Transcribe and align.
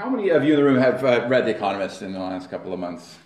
How 0.00 0.08
many 0.08 0.30
of 0.30 0.42
you 0.44 0.54
in 0.54 0.56
the 0.58 0.64
room 0.64 0.78
have 0.78 1.04
uh, 1.04 1.26
read 1.28 1.44
The 1.44 1.50
Economist 1.50 2.00
in 2.00 2.14
the 2.14 2.18
last 2.18 2.50
couple 2.50 2.72
of 2.72 2.80
months? 2.80 3.18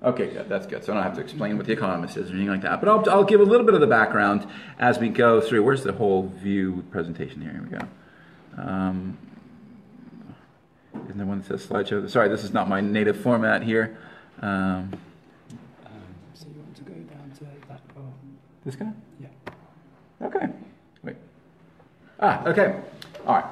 Okay, 0.00 0.28
good. 0.28 0.48
That's 0.48 0.64
good. 0.64 0.84
So 0.84 0.92
I 0.92 0.94
don't 0.94 1.02
have 1.02 1.16
to 1.16 1.20
explain 1.20 1.56
what 1.56 1.66
The 1.66 1.72
Economist 1.72 2.16
is 2.16 2.30
or 2.30 2.34
anything 2.34 2.48
like 2.48 2.62
that. 2.62 2.78
But 2.78 2.88
I'll, 2.88 3.10
I'll 3.10 3.24
give 3.24 3.40
a 3.40 3.44
little 3.44 3.66
bit 3.66 3.74
of 3.74 3.80
the 3.80 3.88
background 3.88 4.46
as 4.78 5.00
we 5.00 5.08
go 5.08 5.40
through. 5.40 5.64
Where's 5.64 5.82
the 5.82 5.92
whole 5.92 6.28
view 6.28 6.84
presentation 6.92 7.40
here? 7.40 7.50
Here 7.50 7.62
we 7.62 7.76
go. 7.76 7.88
Um, 8.70 9.18
isn't 11.06 11.18
there 11.18 11.26
one 11.26 11.40
that 11.40 11.48
says 11.48 11.66
slideshow? 11.66 12.08
Sorry, 12.08 12.28
this 12.28 12.44
is 12.44 12.52
not 12.52 12.68
my 12.68 12.80
native 12.80 13.20
format 13.20 13.64
here. 13.64 13.98
Um, 14.42 14.92
So 16.34 16.46
you 16.54 16.60
want 16.60 16.76
to 16.76 16.82
go 16.84 16.92
down 16.92 17.32
to 17.36 17.44
that 17.68 17.94
bar? 17.96 18.04
this 18.64 18.76
guy? 18.76 18.92
Yeah. 19.18 19.26
Okay. 20.22 20.46
Wait. 21.02 21.16
Ah, 22.20 22.44
okay. 22.46 22.80
All 23.26 23.34
right. 23.34 23.44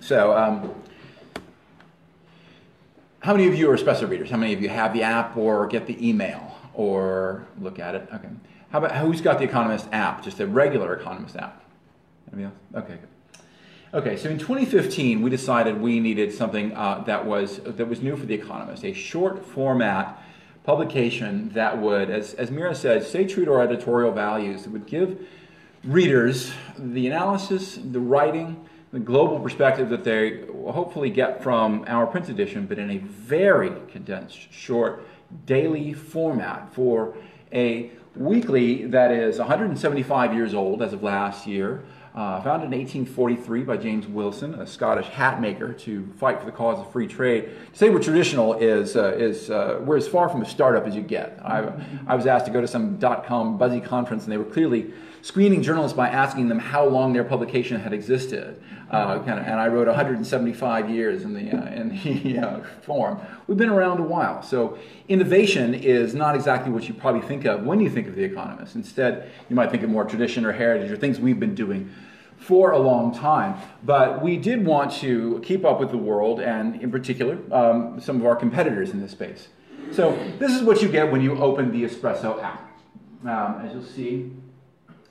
So, 0.00 0.36
um, 0.36 0.74
how 3.20 3.32
many 3.32 3.46
of 3.46 3.54
you 3.54 3.70
are 3.70 3.76
espresso 3.76 4.08
readers? 4.08 4.30
How 4.30 4.38
many 4.38 4.52
of 4.52 4.62
you 4.62 4.68
have 4.68 4.92
the 4.92 5.02
app 5.02 5.36
or 5.36 5.66
get 5.66 5.86
the 5.86 6.08
email 6.08 6.56
or 6.74 7.46
look 7.60 7.78
at 7.78 7.94
it? 7.94 8.08
Okay. 8.12 8.28
How 8.70 8.78
about 8.78 8.96
who's 8.96 9.20
got 9.20 9.38
the 9.38 9.44
Economist 9.44 9.88
app? 9.92 10.24
Just 10.24 10.40
a 10.40 10.46
regular 10.46 10.94
Economist 10.94 11.36
app? 11.36 11.62
Anybody 12.32 12.44
else? 12.44 12.84
Okay, 12.84 12.98
good. 12.98 13.08
Okay, 13.92 14.16
so 14.16 14.30
in 14.30 14.38
2015, 14.38 15.20
we 15.20 15.28
decided 15.28 15.80
we 15.80 15.98
needed 15.98 16.32
something 16.32 16.72
uh, 16.76 17.02
that 17.06 17.26
was 17.26 17.58
that 17.64 17.88
was 17.88 18.00
new 18.00 18.16
for 18.16 18.24
the 18.24 18.34
Economist, 18.34 18.84
a 18.84 18.92
short 18.92 19.44
format 19.44 20.22
publication 20.62 21.48
that 21.50 21.78
would, 21.78 22.08
as, 22.08 22.34
as 22.34 22.50
Mira 22.50 22.74
said, 22.74 23.02
stay 23.02 23.26
true 23.26 23.44
to 23.44 23.52
our 23.52 23.62
editorial 23.62 24.12
values. 24.12 24.66
It 24.66 24.70
would 24.70 24.86
give 24.86 25.26
readers 25.82 26.52
the 26.78 27.06
analysis, 27.08 27.78
the 27.82 27.98
writing, 27.98 28.68
the 28.92 28.98
global 28.98 29.38
perspective 29.38 29.88
that 29.90 30.02
they 30.02 30.44
hopefully 30.48 31.10
get 31.10 31.42
from 31.42 31.84
our 31.86 32.06
print 32.06 32.28
edition, 32.28 32.66
but 32.66 32.78
in 32.78 32.90
a 32.90 32.98
very 32.98 33.72
condensed, 33.88 34.52
short, 34.52 35.06
daily 35.46 35.92
format 35.92 36.74
for 36.74 37.14
a 37.52 37.90
weekly 38.16 38.86
that 38.86 39.12
is 39.12 39.38
175 39.38 40.34
years 40.34 40.54
old 40.54 40.82
as 40.82 40.92
of 40.92 41.02
last 41.02 41.46
year. 41.46 41.84
Uh, 42.12 42.42
founded 42.42 42.72
in 42.72 42.76
1843 42.76 43.62
by 43.62 43.76
James 43.76 44.08
Wilson, 44.08 44.54
a 44.54 44.66
Scottish 44.66 45.06
hat 45.06 45.40
maker, 45.40 45.72
to 45.72 46.04
fight 46.18 46.40
for 46.40 46.44
the 46.44 46.50
cause 46.50 46.80
of 46.80 46.90
free 46.90 47.06
trade. 47.06 47.50
To 47.72 47.78
say 47.78 47.88
we're 47.88 48.02
traditional 48.02 48.54
is, 48.54 48.96
uh, 48.96 49.14
is 49.16 49.48
uh, 49.48 49.78
we're 49.82 49.96
as 49.96 50.08
far 50.08 50.28
from 50.28 50.42
a 50.42 50.44
startup 50.44 50.88
as 50.88 50.96
you 50.96 51.02
get. 51.02 51.38
I, 51.44 51.72
I 52.08 52.16
was 52.16 52.26
asked 52.26 52.46
to 52.46 52.50
go 52.50 52.60
to 52.60 52.66
some 52.66 52.96
dot 52.96 53.26
com 53.26 53.56
buzzy 53.58 53.80
conference, 53.80 54.24
and 54.24 54.32
they 54.32 54.38
were 54.38 54.44
clearly 54.44 54.92
screening 55.22 55.62
journalists 55.62 55.96
by 55.96 56.08
asking 56.08 56.48
them 56.48 56.58
how 56.58 56.84
long 56.86 57.12
their 57.12 57.24
publication 57.24 57.80
had 57.80 57.92
existed. 57.92 58.60
Uh, 58.90 59.18
kind 59.20 59.38
of, 59.38 59.46
and 59.46 59.60
I 59.60 59.68
wrote 59.68 59.86
175 59.86 60.90
years 60.90 61.22
in 61.22 61.32
the, 61.32 61.56
uh, 61.56 61.66
in 61.70 61.88
the 62.02 62.38
uh, 62.38 62.60
form. 62.82 63.20
We've 63.46 63.58
been 63.58 63.68
around 63.68 64.00
a 64.00 64.02
while. 64.02 64.42
So 64.42 64.78
innovation 65.08 65.74
is 65.74 66.14
not 66.14 66.34
exactly 66.34 66.72
what 66.72 66.88
you 66.88 66.94
probably 66.94 67.22
think 67.22 67.44
of 67.44 67.62
when 67.62 67.78
you 67.80 67.88
think 67.88 68.08
of 68.08 68.16
The 68.16 68.24
Economist. 68.24 68.74
Instead, 68.74 69.30
you 69.48 69.54
might 69.54 69.70
think 69.70 69.84
of 69.84 69.90
more 69.90 70.04
tradition 70.04 70.44
or 70.44 70.52
heritage 70.52 70.90
or 70.90 70.96
things 70.96 71.20
we've 71.20 71.38
been 71.38 71.54
doing 71.54 71.92
for 72.36 72.72
a 72.72 72.78
long 72.78 73.14
time. 73.14 73.54
But 73.84 74.22
we 74.22 74.36
did 74.36 74.66
want 74.66 74.90
to 74.94 75.40
keep 75.44 75.64
up 75.64 75.78
with 75.78 75.90
the 75.90 75.98
world 75.98 76.40
and, 76.40 76.80
in 76.82 76.90
particular, 76.90 77.38
um, 77.52 78.00
some 78.00 78.16
of 78.16 78.26
our 78.26 78.34
competitors 78.34 78.90
in 78.90 79.00
this 79.00 79.12
space. 79.12 79.48
So 79.92 80.12
this 80.38 80.52
is 80.52 80.62
what 80.62 80.82
you 80.82 80.88
get 80.88 81.12
when 81.12 81.20
you 81.20 81.38
open 81.38 81.70
the 81.70 81.84
Espresso 81.84 82.42
app. 82.42 82.66
Um, 83.22 83.60
as 83.64 83.72
you'll 83.72 83.84
see, 83.84 84.32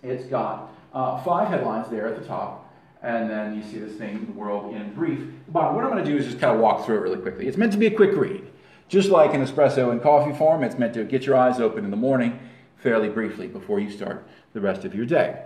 it's 0.04 0.26
got 0.26 0.72
uh, 0.94 1.22
five 1.24 1.48
headlines 1.48 1.90
there 1.90 2.08
at 2.08 2.20
the 2.20 2.26
top, 2.28 2.74
and 3.02 3.30
then 3.30 3.56
you 3.56 3.64
see 3.64 3.80
this 3.80 3.96
thing, 3.96 4.26
the 4.26 4.32
world 4.32 4.74
in 4.76 4.94
brief. 4.94 5.20
But 5.50 5.74
what 5.74 5.84
I'm 5.84 5.92
going 5.92 6.04
to 6.04 6.10
do 6.10 6.18
is 6.18 6.26
just 6.26 6.40
kind 6.40 6.54
of 6.54 6.60
walk 6.60 6.86
through 6.86 6.98
it 6.98 7.02
really 7.02 7.22
quickly. 7.22 7.48
It's 7.48 7.58
meant 7.58 7.72
to 7.74 7.78
be 7.78 7.88
a 7.88 7.92
quick 7.92 8.16
read. 8.16 8.46
Just 8.88 9.10
like 9.10 9.34
an 9.34 9.46
espresso 9.46 9.92
and 9.92 10.02
coffee 10.02 10.36
form, 10.36 10.64
it's 10.64 10.78
meant 10.78 10.96
to 10.96 11.04
get 11.04 11.26
your 11.26 11.38
eyes 11.38 11.60
open 11.60 11.86
in 11.86 11.92
the 11.92 11.98
morning 11.98 12.40
fairly 12.78 13.10
briefly 13.10 13.48
before 13.48 13.80
you 13.80 13.92
start 13.92 14.28
the 14.54 14.62
rest 14.62 14.84
of 14.84 14.96
your 14.96 15.06
day. 15.06 15.44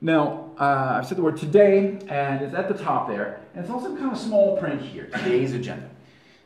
Now, 0.00 0.52
uh, 0.58 0.96
I've 0.98 1.06
said 1.06 1.18
the 1.18 1.22
word 1.22 1.36
today, 1.36 1.98
and 2.08 2.42
it's 2.42 2.54
at 2.54 2.68
the 2.68 2.74
top 2.82 3.08
there, 3.08 3.40
and 3.54 3.62
it's 3.62 3.70
also 3.70 3.94
kind 3.96 4.12
of 4.12 4.18
small 4.18 4.56
print 4.56 4.80
here, 4.80 5.06
today's 5.12 5.52
agenda. 5.52 5.90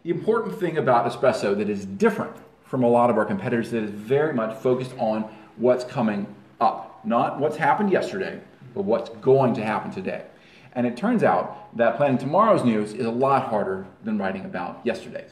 The 0.02 0.10
important 0.10 0.58
thing 0.58 0.78
about 0.78 1.10
espresso 1.10 1.56
that 1.58 1.68
is 1.68 1.86
different 1.86 2.34
from 2.64 2.82
a 2.82 2.88
lot 2.88 3.10
of 3.10 3.16
our 3.16 3.24
competitors 3.24 3.70
that 3.70 3.84
is 3.84 3.90
very 3.90 4.32
much 4.34 4.56
focused 4.60 4.92
on 4.98 5.24
what's 5.56 5.84
coming 5.84 6.26
up, 6.60 6.93
not 7.04 7.38
what's 7.38 7.56
happened 7.56 7.90
yesterday, 7.90 8.40
but 8.74 8.84
what's 8.84 9.10
going 9.10 9.54
to 9.54 9.64
happen 9.64 9.90
today. 9.90 10.24
And 10.72 10.86
it 10.86 10.96
turns 10.96 11.22
out 11.22 11.76
that 11.76 11.96
planning 11.96 12.18
tomorrow's 12.18 12.64
news 12.64 12.92
is 12.92 13.06
a 13.06 13.10
lot 13.10 13.48
harder 13.48 13.86
than 14.02 14.18
writing 14.18 14.44
about 14.44 14.80
yesterday's. 14.84 15.30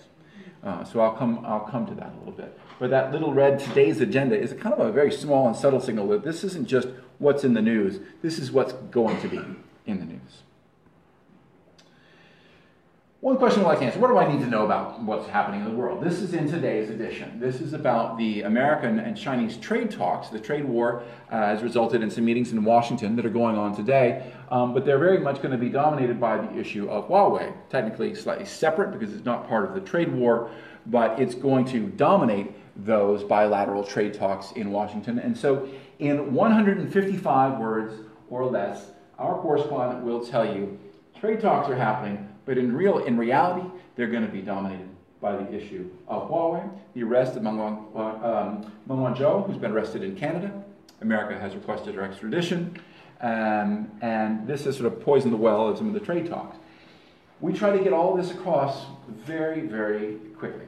Uh, 0.62 0.84
so 0.84 1.00
I'll 1.00 1.15
come, 1.15 1.44
I'll 1.44 1.61
come 1.61 1.87
to 1.87 1.94
that 1.94 2.12
a 2.15 2.19
little 2.19 2.32
bit. 2.32 2.56
But 2.78 2.91
that 2.91 3.11
little 3.12 3.34
red 3.34 3.59
today's 3.59 4.00
agenda 4.00 4.38
is 4.38 4.53
kind 4.53 4.72
of 4.72 4.81
a 4.81 4.93
very 4.93 5.11
small 5.11 5.49
and 5.49 5.56
subtle 5.56 5.81
signal 5.81 6.06
that 6.09 6.22
this 6.22 6.44
isn't 6.44 6.69
just 6.69 6.88
what's 7.19 7.43
in 7.43 7.55
the 7.55 7.62
news, 7.62 7.99
this 8.22 8.38
is 8.38 8.53
what's 8.53 8.72
going 8.72 9.21
to 9.21 9.28
be 9.28 9.41
in 9.87 9.99
the 9.99 10.05
news. 10.05 10.43
One 13.22 13.37
question 13.37 13.62
I'd 13.62 13.66
like 13.66 13.78
to 13.78 13.84
answer 13.84 14.00
what 14.00 14.09
do 14.09 14.19
I 14.19 14.27
need 14.28 14.43
to 14.43 14.50
know 14.50 14.65
about 14.65 15.00
what's 15.00 15.28
happening 15.28 15.60
in 15.60 15.69
the 15.69 15.77
world? 15.77 16.03
This 16.03 16.19
is 16.19 16.34
in 16.34 16.50
today's 16.50 16.91
edition. 16.91 17.38
This 17.38 17.60
is 17.60 17.72
about 17.72 18.19
the 18.19 18.43
American 18.43 18.99
and 18.99 19.16
Chinese 19.16 19.59
trade 19.59 19.93
talks. 19.93 20.28
The 20.28 20.41
trade 20.41 20.65
war 20.65 21.05
uh, 21.31 21.37
has 21.37 21.62
resulted 21.62 22.03
in 22.03 22.11
some 22.11 22.25
meetings 22.25 22.50
in 22.50 22.65
Washington 22.65 23.15
that 23.15 23.25
are 23.25 23.31
going 23.31 23.56
on 23.56 23.77
today, 23.77 24.32
um, 24.50 24.75
but 24.75 24.84
they're 24.84 24.99
very 24.99 25.21
much 25.21 25.37
going 25.37 25.53
to 25.53 25.56
be 25.56 25.69
dominated 25.69 26.19
by 26.19 26.37
the 26.37 26.59
issue 26.59 26.91
of 26.91 27.06
Huawei. 27.06 27.55
Technically, 27.71 28.12
slightly 28.16 28.44
separate 28.44 28.91
because 28.91 29.15
it's 29.15 29.25
not 29.25 29.47
part 29.49 29.69
of 29.69 29.77
the 29.77 29.81
trade 29.82 30.12
war, 30.12 30.50
but 30.87 31.21
it's 31.21 31.37
going 31.37 31.65
to 31.66 31.91
dominate 31.91 32.50
those 32.84 33.22
bilateral 33.22 33.84
trade 33.84 34.15
talks 34.15 34.50
in 34.56 34.72
Washington. 34.72 35.21
And 35.21 35.38
so, 35.38 35.69
in 36.00 36.34
155 36.34 37.59
words 37.61 37.94
or 38.28 38.47
less, 38.47 38.87
our 39.16 39.38
correspondent 39.38 40.05
will 40.05 40.27
tell 40.27 40.44
you 40.44 40.77
trade 41.21 41.41
talks 41.41 41.69
are 41.69 41.77
happening 41.77 42.31
but 42.45 42.59
in 42.59 42.75
real, 42.75 42.99
in 42.99 43.17
reality, 43.17 43.67
they're 43.97 44.11
going 44.11 44.27
to 44.27 44.33
be 44.33 44.43
dominated 44.43 44.89
by 45.21 45.37
the 45.37 45.55
issue 45.55 45.89
of 46.09 46.29
Huawei, 46.29 46.69
the 46.95 47.03
arrest 47.05 47.37
of 47.37 47.43
Meng 47.43 47.61
um, 47.61 48.73
Wanzhou, 48.89 49.47
who's 49.47 49.57
been 49.57 49.71
arrested 49.71 50.03
in 50.03 50.17
Canada. 50.17 50.53
America 51.01 51.39
has 51.39 51.55
requested 51.55 51.95
her 51.95 52.03
extradition, 52.03 52.77
um, 53.21 53.91
and 54.01 54.47
this 54.47 54.65
has 54.65 54.77
sort 54.77 54.93
of 54.93 55.01
poisoned 55.01 55.33
the 55.33 55.37
well 55.37 55.69
of 55.69 55.79
some 55.79 55.89
of 55.89 55.95
the 55.95 56.01
trade 56.01 56.27
talks. 56.27 56.57
We 57.41 57.53
try 57.53 57.77
to 57.77 57.83
get 57.83 57.93
all 57.93 58.17
this 58.17 58.31
across 58.31 58.87
very, 59.09 59.63
very 59.63 60.15
quickly. 60.39 60.67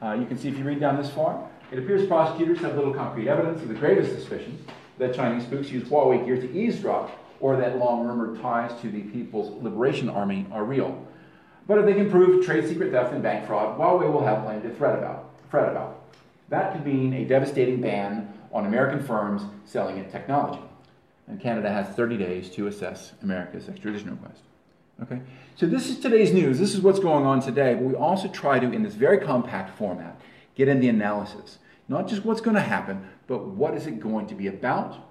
Uh, 0.00 0.12
you 0.12 0.26
can 0.26 0.38
see 0.38 0.48
if 0.48 0.56
you 0.56 0.64
read 0.64 0.80
down 0.80 0.96
this 0.96 1.10
far, 1.10 1.48
it 1.70 1.78
appears 1.78 2.06
prosecutors 2.06 2.60
have 2.60 2.76
little 2.76 2.94
concrete 2.94 3.28
evidence 3.28 3.60
of 3.62 3.68
the 3.68 3.74
gravest 3.74 4.14
suspicion 4.14 4.64
that 4.98 5.14
Chinese 5.14 5.44
spooks 5.44 5.70
use 5.70 5.88
Huawei 5.88 6.24
gear 6.24 6.36
to 6.36 6.50
eavesdrop 6.52 7.10
or 7.40 7.56
that 7.56 7.78
long 7.78 8.06
rumored 8.06 8.40
ties 8.40 8.78
to 8.80 8.90
the 8.90 9.02
People's 9.02 9.62
Liberation 9.62 10.08
Army 10.08 10.46
are 10.52 10.64
real. 10.64 11.06
But 11.66 11.78
if 11.78 11.84
they 11.84 11.94
can 11.94 12.10
prove 12.10 12.44
trade 12.44 12.66
secret 12.66 12.90
theft 12.90 13.12
and 13.12 13.22
bank 13.22 13.46
fraud, 13.46 13.78
Huawei 13.78 14.10
will 14.10 14.24
have 14.24 14.44
plenty 14.44 14.66
to 14.68 14.74
fret 14.74 14.98
about. 14.98 15.30
Fret 15.50 15.70
about. 15.70 16.02
That 16.48 16.72
could 16.72 16.86
mean 16.86 17.12
a 17.12 17.24
devastating 17.24 17.80
ban 17.80 18.32
on 18.52 18.66
American 18.66 19.04
firms 19.04 19.42
selling 19.66 19.98
it 19.98 20.10
technology. 20.10 20.62
And 21.26 21.38
Canada 21.38 21.70
has 21.70 21.86
30 21.88 22.16
days 22.16 22.48
to 22.50 22.66
assess 22.68 23.12
America's 23.22 23.68
extradition 23.68 24.10
request. 24.10 24.42
Okay? 25.02 25.20
So 25.56 25.66
this 25.66 25.90
is 25.90 25.98
today's 25.98 26.32
news. 26.32 26.58
This 26.58 26.74
is 26.74 26.80
what's 26.80 26.98
going 26.98 27.26
on 27.26 27.40
today. 27.40 27.74
But 27.74 27.84
we 27.84 27.94
also 27.94 28.28
try 28.28 28.58
to, 28.58 28.72
in 28.72 28.82
this 28.82 28.94
very 28.94 29.18
compact 29.18 29.76
format, 29.76 30.18
get 30.54 30.68
in 30.68 30.80
the 30.80 30.88
analysis. 30.88 31.58
Not 31.86 32.08
just 32.08 32.24
what's 32.24 32.40
going 32.40 32.56
to 32.56 32.62
happen, 32.62 33.06
but 33.26 33.46
what 33.46 33.74
is 33.74 33.86
it 33.86 34.00
going 34.00 34.26
to 34.28 34.34
be 34.34 34.46
about? 34.46 35.07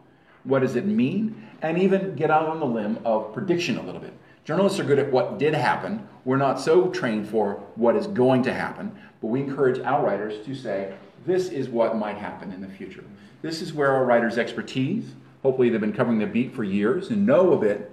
What 0.47 0.59
does 0.59 0.75
it 0.75 0.85
mean? 0.85 1.47
And 1.61 1.77
even 1.77 2.15
get 2.15 2.31
out 2.31 2.47
on 2.47 2.59
the 2.59 2.65
limb 2.65 2.99
of 3.03 3.33
prediction 3.33 3.77
a 3.77 3.83
little 3.83 3.99
bit. 3.99 4.13
Journalists 4.45 4.79
are 4.79 4.85
good 4.85 4.97
at 4.97 5.11
what 5.11 5.37
did 5.37 5.53
happen. 5.53 6.07
We're 6.23 6.37
not 6.37 6.59
so 6.59 6.87
trained 6.87 7.27
for 7.27 7.55
what 7.75 7.97
is 7.97 8.07
going 8.07 8.43
to 8.43 8.53
happen, 8.53 8.97
but 9.21 9.27
we 9.27 9.41
encourage 9.41 9.79
our 9.79 10.05
writers 10.05 10.45
to 10.45 10.55
say, 10.55 10.93
this 11.25 11.49
is 11.49 11.67
what 11.67 11.97
might 11.97 12.17
happen 12.17 12.53
in 12.53 12.61
the 12.61 12.69
future. 12.69 13.03
This 13.41 13.61
is 13.61 13.73
where 13.73 13.91
our 13.91 14.05
writers' 14.05 14.37
expertise, 14.37 15.13
hopefully 15.43 15.69
they've 15.69 15.81
been 15.81 15.91
covering 15.91 16.19
the 16.19 16.25
beat 16.25 16.55
for 16.55 16.63
years 16.63 17.09
and 17.09 17.25
know 17.25 17.51
a 17.51 17.57
bit 17.57 17.91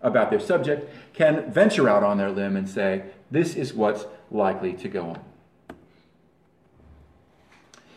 about 0.00 0.30
their 0.30 0.38
subject, 0.38 0.88
can 1.12 1.50
venture 1.50 1.88
out 1.88 2.04
on 2.04 2.18
their 2.18 2.30
limb 2.30 2.56
and 2.56 2.68
say, 2.68 3.02
this 3.32 3.56
is 3.56 3.74
what's 3.74 4.06
likely 4.30 4.74
to 4.74 4.88
go 4.88 5.10
on. 5.10 5.20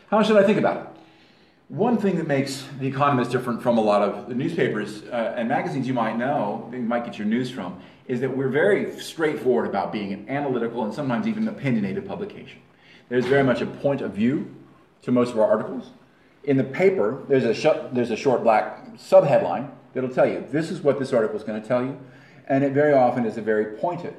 How 0.10 0.24
should 0.24 0.38
I 0.38 0.44
think 0.44 0.58
about 0.58 0.78
it? 0.78 0.99
One 1.70 2.00
thing 2.00 2.18
that 2.18 2.26
makes 2.26 2.66
The 2.80 2.88
Economist 2.88 3.30
different 3.30 3.62
from 3.62 3.78
a 3.78 3.82
lot 3.82 4.02
of 4.02 4.28
the 4.28 4.34
newspapers 4.34 5.04
uh, 5.04 5.36
and 5.38 5.48
magazines 5.48 5.88
you 5.88 5.94
might 5.94 6.18
know, 6.18 6.68
you 6.74 6.80
might 6.80 7.06
get 7.06 7.20
your 7.20 7.28
news 7.28 7.52
from, 7.52 7.80
is 8.08 8.22
that 8.22 8.36
we're 8.36 8.50
very 8.50 9.00
straightforward 9.00 9.68
about 9.68 9.92
being 9.92 10.12
an 10.12 10.28
analytical 10.28 10.84
and 10.84 10.92
sometimes 10.92 11.28
even 11.28 11.48
opinionated 11.48 12.08
publication. 12.08 12.58
There's 13.08 13.26
very 13.26 13.44
much 13.44 13.62
a 13.62 13.68
point 13.68 14.02
of 14.02 14.14
view 14.14 14.52
to 15.04 15.12
most 15.12 15.30
of 15.30 15.38
our 15.38 15.46
articles. 15.46 15.92
In 16.44 16.58
the 16.58 16.64
paper, 16.64 17.22
there's 17.28 17.44
a, 17.44 17.54
sh- 17.54 17.92
there's 17.92 18.10
a 18.10 18.18
short 18.18 18.42
black 18.42 18.96
subheadline 18.96 19.70
that'll 19.94 20.10
tell 20.10 20.28
you 20.28 20.44
this 20.50 20.72
is 20.72 20.82
what 20.82 20.98
this 20.98 21.14
article 21.14 21.38
is 21.38 21.44
going 21.44 21.62
to 21.62 21.68
tell 21.68 21.84
you, 21.84 22.00
and 22.48 22.64
it 22.64 22.74
very 22.74 22.94
often 22.94 23.26
is 23.26 23.38
a 23.38 23.44
very 23.44 23.78
pointed 23.78 24.16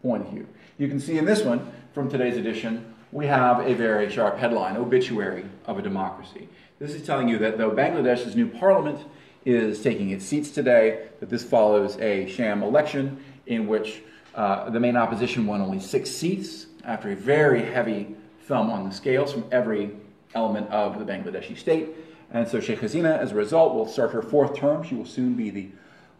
point 0.00 0.26
of 0.26 0.30
view. 0.30 0.46
You 0.78 0.86
can 0.86 1.00
see 1.00 1.18
in 1.18 1.24
this 1.24 1.42
one, 1.42 1.72
from 1.92 2.08
today's 2.08 2.36
edition, 2.36 2.93
we 3.14 3.26
have 3.26 3.60
a 3.60 3.72
very 3.74 4.10
sharp 4.10 4.36
headline, 4.38 4.76
Obituary 4.76 5.44
of 5.66 5.78
a 5.78 5.82
Democracy. 5.82 6.48
This 6.80 6.94
is 6.94 7.06
telling 7.06 7.28
you 7.28 7.38
that 7.38 7.56
though 7.56 7.70
Bangladesh's 7.70 8.34
new 8.34 8.48
parliament 8.48 9.06
is 9.44 9.80
taking 9.80 10.10
its 10.10 10.24
seats 10.24 10.50
today, 10.50 11.06
that 11.20 11.30
this 11.30 11.44
follows 11.44 11.96
a 11.98 12.28
sham 12.28 12.64
election 12.64 13.22
in 13.46 13.68
which 13.68 14.02
uh, 14.34 14.68
the 14.68 14.80
main 14.80 14.96
opposition 14.96 15.46
won 15.46 15.60
only 15.60 15.78
six 15.78 16.10
seats 16.10 16.66
after 16.82 17.12
a 17.12 17.14
very 17.14 17.62
heavy 17.62 18.16
thumb 18.48 18.68
on 18.68 18.88
the 18.88 18.92
scales 18.92 19.32
from 19.32 19.44
every 19.52 19.92
element 20.34 20.68
of 20.70 20.98
the 20.98 21.04
Bangladeshi 21.04 21.56
state. 21.56 21.90
And 22.32 22.48
so 22.48 22.58
Sheikh 22.58 22.80
Hasina, 22.80 23.16
as 23.16 23.30
a 23.30 23.36
result, 23.36 23.76
will 23.76 23.86
start 23.86 24.10
her 24.10 24.22
fourth 24.22 24.56
term. 24.56 24.82
She 24.82 24.96
will 24.96 25.06
soon 25.06 25.34
be 25.34 25.50
the 25.50 25.68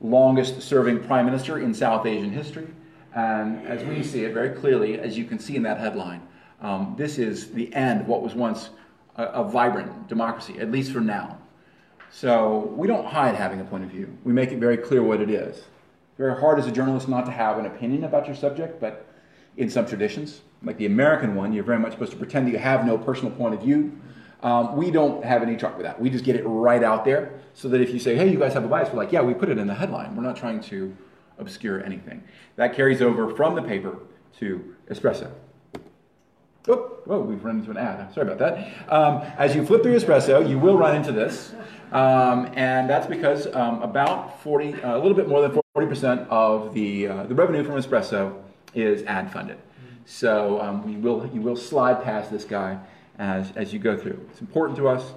longest 0.00 0.62
serving 0.62 1.02
prime 1.02 1.26
minister 1.26 1.58
in 1.58 1.75
South 1.75 2.06
Asian 2.06 2.31
history. 2.31 2.69
And 3.17 3.67
as 3.67 3.82
we 3.82 4.05
see 4.05 4.25
it 4.25 4.32
very 4.32 4.50
clearly, 4.50 5.00
as 5.00 5.19
you 5.19 5.25
can 5.25 5.40
see 5.40 5.56
in 5.56 5.64
that 5.64 5.81
headline, 5.81 6.23
um, 6.64 6.94
this 6.96 7.19
is 7.19 7.50
the 7.50 7.72
end 7.75 8.00
of 8.00 8.08
what 8.08 8.22
was 8.22 8.34
once 8.34 8.70
a, 9.16 9.25
a 9.25 9.44
vibrant 9.44 10.08
democracy, 10.08 10.58
at 10.58 10.70
least 10.70 10.93
for 10.93 11.00
now. 11.00 11.37
So 12.11 12.72
we 12.75 12.88
don't 12.88 13.05
hide 13.05 13.34
having 13.34 13.61
a 13.61 13.64
point 13.64 13.84
of 13.84 13.90
view. 13.90 14.16
We 14.25 14.32
make 14.32 14.50
it 14.50 14.58
very 14.58 14.78
clear 14.78 15.02
what 15.02 15.20
it 15.20 15.28
is. 15.28 15.64
Very 16.16 16.40
hard 16.40 16.58
as 16.58 16.66
a 16.66 16.72
journalist 16.72 17.06
not 17.06 17.26
to 17.26 17.32
have 17.32 17.58
an 17.58 17.66
opinion 17.66 18.05
about 18.05 18.26
your 18.26 18.34
subject, 18.34 18.81
but 18.81 19.06
in 19.58 19.69
some 19.69 19.84
traditions, 19.84 20.40
like 20.62 20.78
the 20.78 20.87
American 20.87 21.34
one, 21.34 21.52
you're 21.52 21.64
very 21.64 21.78
much 21.78 21.93
supposed 21.93 22.12
to 22.12 22.19
pretend 22.19 22.46
that 22.46 22.52
you 22.52 22.58
have 22.58 22.87
no 22.87 22.96
personal 22.96 23.31
point 23.32 23.55
of 23.55 23.61
view. 23.61 24.00
Um, 24.43 24.75
we 24.75 24.90
don't 24.90 25.22
have 25.22 25.43
any 25.43 25.56
truck 25.56 25.76
with 25.76 25.84
that. 25.84 26.00
We 26.00 26.08
just 26.08 26.25
get 26.25 26.34
it 26.34 26.44
right 26.44 26.82
out 26.82 27.05
there 27.05 27.40
so 27.52 27.69
that 27.69 27.82
if 27.82 27.93
you 27.93 27.99
say, 27.99 28.16
hey, 28.16 28.31
you 28.31 28.38
guys 28.38 28.55
have 28.55 28.64
a 28.64 28.69
bias, 28.69 28.88
we're 28.90 29.02
like, 29.02 29.12
yeah, 29.12 29.20
we 29.20 29.34
put 29.34 29.50
it 29.50 29.58
in 29.58 29.66
the 29.66 29.75
headline. 29.75 30.16
We're 30.16 30.22
not 30.22 30.37
trying 30.37 30.62
to 30.62 30.96
obscure 31.38 31.84
anything. 31.84 32.25
That 32.56 32.75
carries 32.75 33.02
over 33.02 33.34
from 33.34 33.55
the 33.55 33.62
paper 33.62 33.99
to 34.38 34.75
Espresso. 34.88 35.31
Oh, 36.66 36.76
whoa, 37.05 37.20
we've 37.20 37.44
run 37.44 37.58
into 37.58 37.70
an 37.70 37.76
ad. 37.76 38.12
Sorry 38.14 38.26
about 38.26 38.38
that. 38.38 38.90
Um, 38.90 39.20
as 39.37 39.55
you 39.55 39.66
flip 39.66 39.82
through 39.82 39.96
Espresso, 39.96 40.49
you 40.49 40.58
will 40.58 40.78
run 40.78 40.96
into 40.96 41.12
this. 41.12 41.52
Um, 41.93 42.50
and 42.55 42.88
that's 42.88 43.06
because 43.06 43.46
um, 43.55 43.82
about 43.82 44.43
40, 44.43 44.82
uh, 44.82 44.96
a 44.96 44.99
little 44.99 45.14
bit 45.14 45.28
more 45.28 45.46
than 45.46 45.61
40% 45.76 46.26
of 46.28 46.72
the, 46.72 47.06
uh, 47.06 47.22
the 47.25 47.34
revenue 47.34 47.62
from 47.64 47.75
Espresso 47.75 48.40
is 48.75 49.02
ad 49.02 49.31
funded. 49.31 49.58
So 50.06 50.58
um, 50.62 50.87
we 50.87 50.96
will, 50.96 51.31
you 51.34 51.43
will 51.43 51.56
slide 51.56 52.02
past 52.02 52.31
this 52.31 52.44
guy 52.44 52.78
as, 53.19 53.52
as 53.56 53.75
you 53.75 53.78
go 53.78 53.94
through. 53.94 54.26
It's 54.31 54.40
important 54.40 54.78
to 54.78 54.88
us 54.88 55.12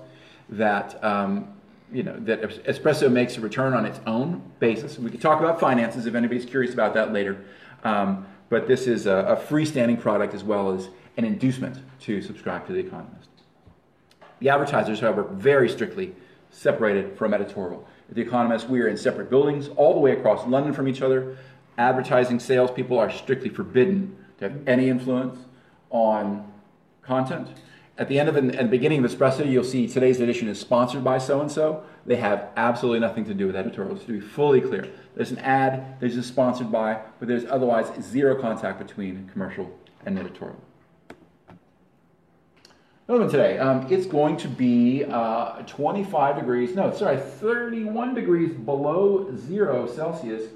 that, 0.50 1.02
um, 1.02 1.48
you 1.94 2.04
know, 2.04 2.18
that 2.20 2.42
Espresso 2.66 3.10
makes 3.10 3.38
a 3.38 3.42
return 3.42 3.74
on 3.74 3.86
its 3.86 4.02
own 4.06 4.42
basis. 4.60 5.00
We 5.00 5.10
could 5.12 5.22
talk 5.22 5.40
about 5.40 5.62
finances 5.62 6.08
if 6.08 6.14
anybody's 6.14 6.46
curious 6.46 6.74
about 6.74 6.94
that 6.96 7.14
later. 7.14 7.46
Um, 7.86 8.26
but 8.50 8.68
this 8.68 8.86
is 8.86 9.06
a, 9.06 9.16
a 9.16 9.36
freestanding 9.38 10.00
product 10.00 10.34
as 10.34 10.44
well 10.44 10.74
as 10.74 10.90
an 11.18 11.26
inducement 11.26 11.80
to 12.02 12.22
subscribe 12.22 12.66
to 12.68 12.74
The 12.74 12.80
Economist. 12.80 13.30
The 14.40 14.50
advertisers, 14.50 15.00
however, 15.00 15.24
very 15.24 15.68
strictly 15.68 16.16
separated 16.52 17.18
from 17.18 17.34
editorial. 17.34 17.88
At 18.10 18.16
The 18.16 18.22
Economist, 18.22 18.70
we 18.70 18.80
are 18.82 18.88
in 18.88 18.96
separate 18.96 19.30
buildings 19.30 19.68
all 19.76 19.94
the 19.94 20.00
way 20.00 20.12
across 20.12 20.48
London 20.48 20.74
from 20.74 20.88
each 20.88 21.02
other. 21.02 21.38
Advertising 21.78 22.40
salespeople 22.40 22.98
are 22.98 23.12
strictly 23.12 23.50
forbidden 23.50 24.16
to 24.38 24.50
have 24.50 24.68
any 24.68 24.90
influence 24.90 25.40
on 25.90 26.52
content. 27.02 27.50
At 27.98 28.10
the 28.10 28.20
end 28.20 28.30
of 28.30 28.38
at 28.38 28.58
the 28.58 28.64
beginning 28.66 29.04
of 29.04 29.12
Espresso, 29.12 29.50
you'll 29.50 29.64
see 29.64 29.88
today's 29.88 30.20
edition 30.20 30.48
is 30.48 30.60
sponsored 30.60 31.04
by 31.04 31.18
so 31.18 31.42
and 31.42 31.52
so. 31.52 31.84
They 32.06 32.18
have 32.18 32.50
absolutely 32.56 33.00
nothing 33.00 33.26
to 33.26 33.34
do 33.34 33.48
with 33.48 33.56
editorials, 33.56 34.04
to 34.06 34.12
be 34.12 34.20
fully 34.20 34.62
clear. 34.62 34.88
There's 35.16 35.32
an 35.32 35.40
ad, 35.40 36.00
there's 36.00 36.16
a 36.16 36.22
sponsored 36.22 36.72
by, 36.72 37.00
but 37.18 37.28
there's 37.28 37.46
otherwise 37.46 37.88
zero 38.04 38.40
contact 38.40 38.78
between 38.78 39.28
commercial 39.34 39.72
and 40.06 40.20
editorial. 40.20 40.62
Another 43.08 43.24
one 43.24 43.32
today. 43.32 43.58
Um, 43.58 43.88
it's 43.90 44.06
going 44.06 44.36
to 44.36 44.50
be 44.50 45.06
uh, 45.06 45.62
25 45.62 46.36
degrees, 46.36 46.76
no, 46.76 46.94
sorry, 46.94 47.18
31 47.18 48.14
degrees 48.14 48.54
below 48.54 49.34
zero 49.34 49.88
Celsius 49.88 50.52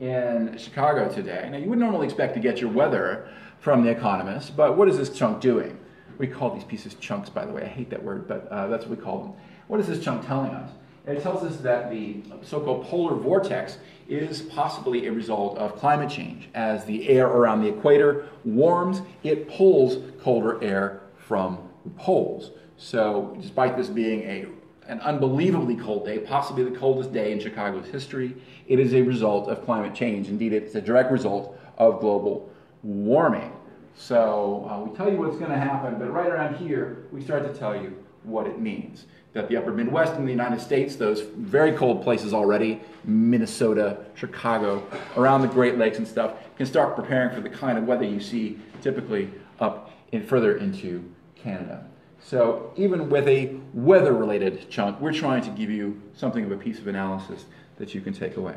in 0.00 0.58
Chicago 0.58 1.08
today. 1.08 1.48
Now, 1.52 1.58
you 1.58 1.68
would 1.70 1.78
normally 1.78 2.06
expect 2.06 2.34
to 2.34 2.40
get 2.40 2.60
your 2.60 2.70
weather 2.70 3.28
from 3.60 3.84
The 3.84 3.90
Economist, 3.90 4.56
but 4.56 4.76
what 4.76 4.88
is 4.88 4.98
this 4.98 5.10
chunk 5.10 5.40
doing? 5.40 5.78
We 6.18 6.26
call 6.26 6.52
these 6.52 6.64
pieces 6.64 6.94
chunks, 6.94 7.30
by 7.30 7.46
the 7.46 7.52
way. 7.52 7.62
I 7.62 7.68
hate 7.68 7.90
that 7.90 8.02
word, 8.02 8.26
but 8.26 8.48
uh, 8.50 8.66
that's 8.66 8.84
what 8.84 8.98
we 8.98 9.04
call 9.04 9.22
them. 9.22 9.34
What 9.68 9.78
is 9.78 9.86
this 9.86 10.02
chunk 10.02 10.26
telling 10.26 10.50
us? 10.50 10.72
It 11.06 11.22
tells 11.22 11.44
us 11.44 11.58
that 11.58 11.88
the 11.88 12.20
so 12.42 12.58
called 12.58 12.84
polar 12.86 13.14
vortex 13.14 13.78
is 14.08 14.42
possibly 14.42 15.06
a 15.06 15.12
result 15.12 15.56
of 15.56 15.76
climate 15.76 16.10
change. 16.10 16.48
As 16.52 16.84
the 16.84 17.08
air 17.08 17.28
around 17.28 17.62
the 17.62 17.68
equator 17.68 18.26
warms, 18.44 19.02
it 19.22 19.48
pulls 19.48 19.98
colder 20.20 20.60
air 20.64 21.02
from 21.16 21.68
poles. 21.96 22.50
So, 22.76 23.36
despite 23.40 23.76
this 23.76 23.88
being 23.88 24.22
a 24.22 24.46
an 24.86 25.00
unbelievably 25.00 25.76
cold 25.76 26.04
day, 26.04 26.18
possibly 26.18 26.64
the 26.64 26.76
coldest 26.76 27.12
day 27.12 27.32
in 27.32 27.40
Chicago's 27.40 27.86
history. 27.86 28.36
It 28.66 28.78
is 28.78 28.94
a 28.94 29.02
result 29.02 29.48
of 29.48 29.64
climate 29.64 29.94
change. 29.94 30.28
Indeed, 30.28 30.52
it's 30.52 30.74
a 30.74 30.80
direct 30.80 31.12
result 31.12 31.58
of 31.78 32.00
global 32.00 32.50
warming. 32.82 33.52
So 33.94 34.68
uh, 34.70 34.80
we 34.84 34.96
tell 34.96 35.10
you 35.10 35.18
what's 35.18 35.36
going 35.36 35.50
to 35.50 35.58
happen, 35.58 35.98
but 35.98 36.12
right 36.12 36.28
around 36.28 36.56
here, 36.56 37.06
we 37.12 37.22
start 37.22 37.44
to 37.52 37.58
tell 37.58 37.76
you 37.76 37.96
what 38.24 38.46
it 38.46 38.60
means. 38.60 39.06
That 39.34 39.48
the 39.48 39.56
upper 39.56 39.72
Midwest 39.72 40.14
in 40.14 40.24
the 40.24 40.30
United 40.30 40.60
States, 40.60 40.96
those 40.96 41.22
very 41.22 41.72
cold 41.72 42.02
places 42.02 42.34
already, 42.34 42.80
Minnesota, 43.04 43.98
Chicago, 44.14 44.86
around 45.16 45.42
the 45.42 45.48
Great 45.48 45.78
Lakes 45.78 45.98
and 45.98 46.06
stuff, 46.06 46.34
can 46.56 46.66
start 46.66 46.96
preparing 46.96 47.34
for 47.34 47.40
the 47.40 47.48
kind 47.48 47.78
of 47.78 47.84
weather 47.84 48.04
you 48.04 48.20
see 48.20 48.58
typically 48.82 49.30
up 49.58 49.90
in, 50.10 50.26
further 50.26 50.58
into 50.58 51.04
Canada. 51.42 51.86
So 52.20 52.72
even 52.76 53.10
with 53.10 53.26
a 53.28 53.56
weather-related 53.74 54.70
chunk, 54.70 55.00
we're 55.00 55.12
trying 55.12 55.42
to 55.42 55.50
give 55.50 55.70
you 55.70 56.00
something 56.14 56.44
of 56.44 56.52
a 56.52 56.56
piece 56.56 56.78
of 56.78 56.86
analysis 56.86 57.46
that 57.76 57.94
you 57.94 58.00
can 58.00 58.12
take 58.12 58.36
away. 58.36 58.54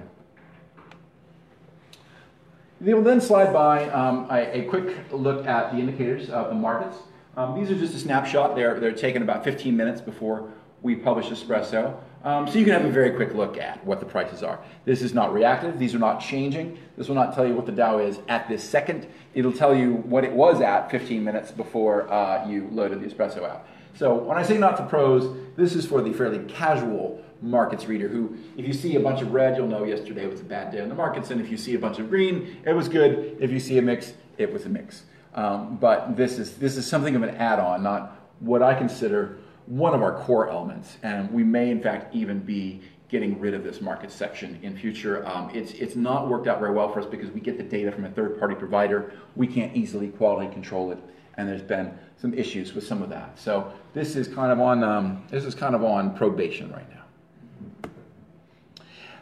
Will 2.79 3.01
then 3.01 3.21
slide 3.21 3.51
by 3.51 3.89
um, 3.89 4.27
a, 4.29 4.59
a, 4.59 4.65
quick 4.65 5.11
look 5.11 5.47
at 5.47 5.71
the 5.71 5.79
indicators 5.79 6.29
of 6.29 6.49
the 6.49 6.55
markets. 6.55 6.97
Um, 7.37 7.59
these 7.59 7.71
are 7.71 7.75
just 7.75 7.95
a 7.95 7.99
snapshot. 7.99 8.55
They're, 8.55 8.79
they're 8.79 8.91
taken 8.91 9.21
about 9.21 9.43
15 9.43 9.75
minutes 9.75 10.01
before 10.01 10.49
we 10.81 10.95
publish 10.95 11.27
Espresso. 11.27 11.97
Um, 12.23 12.47
so 12.47 12.57
you 12.57 12.65
can 12.65 12.73
have 12.73 12.85
a 12.85 12.91
very 12.91 13.11
quick 13.11 13.35
look 13.35 13.57
at 13.57 13.85
what 13.85 13.99
the 13.99 14.05
prices 14.05 14.41
are. 14.41 14.59
This 14.83 15.03
is 15.03 15.13
not 15.13 15.31
reactive. 15.31 15.77
These 15.77 15.93
are 15.93 15.99
not 15.99 16.19
changing. 16.19 16.79
This 16.97 17.07
will 17.07 17.15
not 17.15 17.35
tell 17.35 17.47
you 17.47 17.53
what 17.53 17.67
the 17.67 17.71
Dow 17.71 17.99
is 17.99 18.19
at 18.27 18.49
this 18.49 18.63
second. 18.63 19.07
It'll 19.35 19.53
tell 19.53 19.75
you 19.75 19.93
what 19.93 20.23
it 20.23 20.31
was 20.31 20.59
at 20.59 20.89
15 20.89 21.23
minutes 21.23 21.51
before 21.51 22.11
uh, 22.11 22.47
you 22.47 22.67
loaded 22.71 23.01
the 23.01 23.07
Espresso 23.07 23.47
app. 23.47 23.67
So 23.95 24.15
when 24.15 24.37
I 24.37 24.43
say 24.43 24.57
not 24.57 24.75
for 24.75 24.85
pros, 24.85 25.37
this 25.55 25.75
is 25.75 25.85
for 25.85 26.01
the 26.01 26.11
fairly 26.11 26.39
casual 26.45 27.23
markets 27.41 27.85
reader 27.85 28.07
who, 28.07 28.35
if 28.57 28.65
you 28.67 28.73
see 28.73 28.95
a 28.95 28.99
bunch 28.99 29.21
of 29.21 29.31
red, 29.31 29.55
you'll 29.55 29.67
know 29.67 29.83
yesterday 29.83 30.25
was 30.25 30.41
a 30.41 30.45
bad 30.45 30.71
day 30.71 30.81
on 30.81 30.89
the 30.89 30.95
markets. 30.95 31.29
And 31.29 31.39
if 31.39 31.51
you 31.51 31.57
see 31.57 31.75
a 31.75 31.79
bunch 31.79 31.99
of 31.99 32.09
green, 32.09 32.57
it 32.65 32.73
was 32.73 32.89
good. 32.89 33.37
If 33.39 33.51
you 33.51 33.59
see 33.59 33.77
a 33.77 33.81
mix, 33.81 34.13
it 34.37 34.51
was 34.51 34.65
a 34.65 34.69
mix. 34.69 35.03
Um, 35.35 35.77
but 35.77 36.17
this 36.17 36.39
is, 36.39 36.57
this 36.57 36.75
is 36.75 36.87
something 36.87 37.15
of 37.15 37.21
an 37.21 37.35
add-on, 37.35 37.83
not 37.83 38.19
what 38.39 38.61
I 38.63 38.73
consider 38.73 39.37
one 39.67 39.93
of 39.93 40.01
our 40.01 40.19
core 40.23 40.49
elements. 40.49 40.97
And 41.03 41.31
we 41.31 41.43
may, 41.43 41.71
in 41.71 41.81
fact, 41.81 42.15
even 42.15 42.39
be 42.39 42.81
getting 43.07 43.39
rid 43.39 43.53
of 43.53 43.63
this 43.63 43.81
market 43.81 44.11
section 44.11 44.59
in 44.63 44.75
future. 44.75 45.25
Um, 45.27 45.49
it's, 45.53 45.73
it's 45.73 45.95
not 45.95 46.27
worked 46.27 46.47
out 46.47 46.59
very 46.59 46.73
well 46.73 46.91
for 46.91 46.99
us 46.99 47.05
because 47.05 47.29
we 47.29 47.39
get 47.39 47.57
the 47.57 47.63
data 47.63 47.91
from 47.91 48.05
a 48.05 48.09
third-party 48.09 48.55
provider. 48.55 49.13
We 49.35 49.47
can't 49.47 49.75
easily 49.75 50.09
quality 50.09 50.51
control 50.51 50.91
it, 50.91 50.99
and 51.37 51.47
there's 51.47 51.61
been 51.61 51.97
some 52.17 52.33
issues 52.33 52.73
with 52.73 52.85
some 52.85 53.01
of 53.01 53.09
that. 53.09 53.37
So 53.37 53.71
this 53.93 54.15
is 54.15 54.27
kind 54.27 54.51
of 54.51 54.59
on, 54.59 54.83
um, 54.83 55.23
this 55.29 55.45
is 55.45 55.53
kind 55.53 55.75
of 55.75 55.83
on 55.83 56.15
probation 56.15 56.71
right 56.71 56.89
now. 56.89 57.03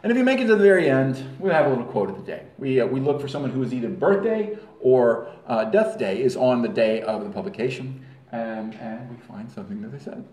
And 0.02 0.10
if 0.10 0.18
you 0.18 0.24
make 0.24 0.38
it 0.38 0.46
to 0.48 0.56
the 0.56 0.62
very 0.62 0.90
end, 0.90 1.22
we'll 1.38 1.52
have 1.52 1.66
a 1.66 1.70
little 1.70 1.86
quote 1.86 2.10
of 2.10 2.16
the 2.16 2.22
day. 2.22 2.42
We, 2.58 2.80
uh, 2.80 2.86
we 2.86 3.00
look 3.00 3.20
for 3.20 3.28
someone 3.28 3.50
whose 3.50 3.72
either 3.72 3.88
birthday 3.88 4.58
or 4.80 5.28
uh, 5.46 5.64
death 5.64 5.98
day 5.98 6.22
is 6.22 6.36
on 6.36 6.62
the 6.62 6.68
day 6.68 7.00
of 7.02 7.24
the 7.24 7.30
publication, 7.30 8.04
and, 8.34 8.74
and 8.74 9.08
we 9.10 9.16
find 9.16 9.50
something 9.50 9.80
that 9.82 9.92
they 9.92 9.98
said. 9.98 10.24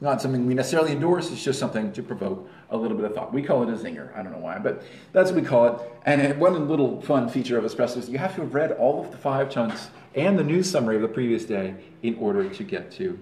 Not 0.00 0.20
something 0.20 0.44
we 0.44 0.54
necessarily 0.54 0.90
endorse, 0.90 1.30
it's 1.30 1.42
just 1.42 1.60
something 1.60 1.92
to 1.92 2.02
provoke 2.02 2.50
a 2.70 2.76
little 2.76 2.96
bit 2.96 3.06
of 3.06 3.14
thought. 3.14 3.32
We 3.32 3.42
call 3.42 3.62
it 3.62 3.68
a 3.72 3.76
zinger. 3.76 4.14
I 4.16 4.22
don't 4.22 4.32
know 4.32 4.38
why, 4.38 4.58
but 4.58 4.82
that's 5.12 5.30
what 5.30 5.40
we 5.40 5.46
call 5.46 5.66
it. 5.66 5.80
And 6.04 6.40
one 6.40 6.68
little 6.68 7.00
fun 7.02 7.28
feature 7.28 7.56
of 7.56 7.64
Espresso 7.64 7.98
is 7.98 8.08
you 8.08 8.18
have 8.18 8.34
to 8.34 8.40
have 8.42 8.54
read 8.54 8.72
all 8.72 9.04
of 9.04 9.12
the 9.12 9.16
five 9.16 9.50
chunks 9.50 9.88
and 10.16 10.36
the 10.36 10.42
news 10.42 10.68
summary 10.68 10.96
of 10.96 11.02
the 11.02 11.08
previous 11.08 11.44
day 11.44 11.76
in 12.02 12.16
order 12.16 12.48
to 12.48 12.64
get 12.64 12.90
to 12.92 13.18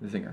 the 0.00 0.08
zinger. 0.08 0.32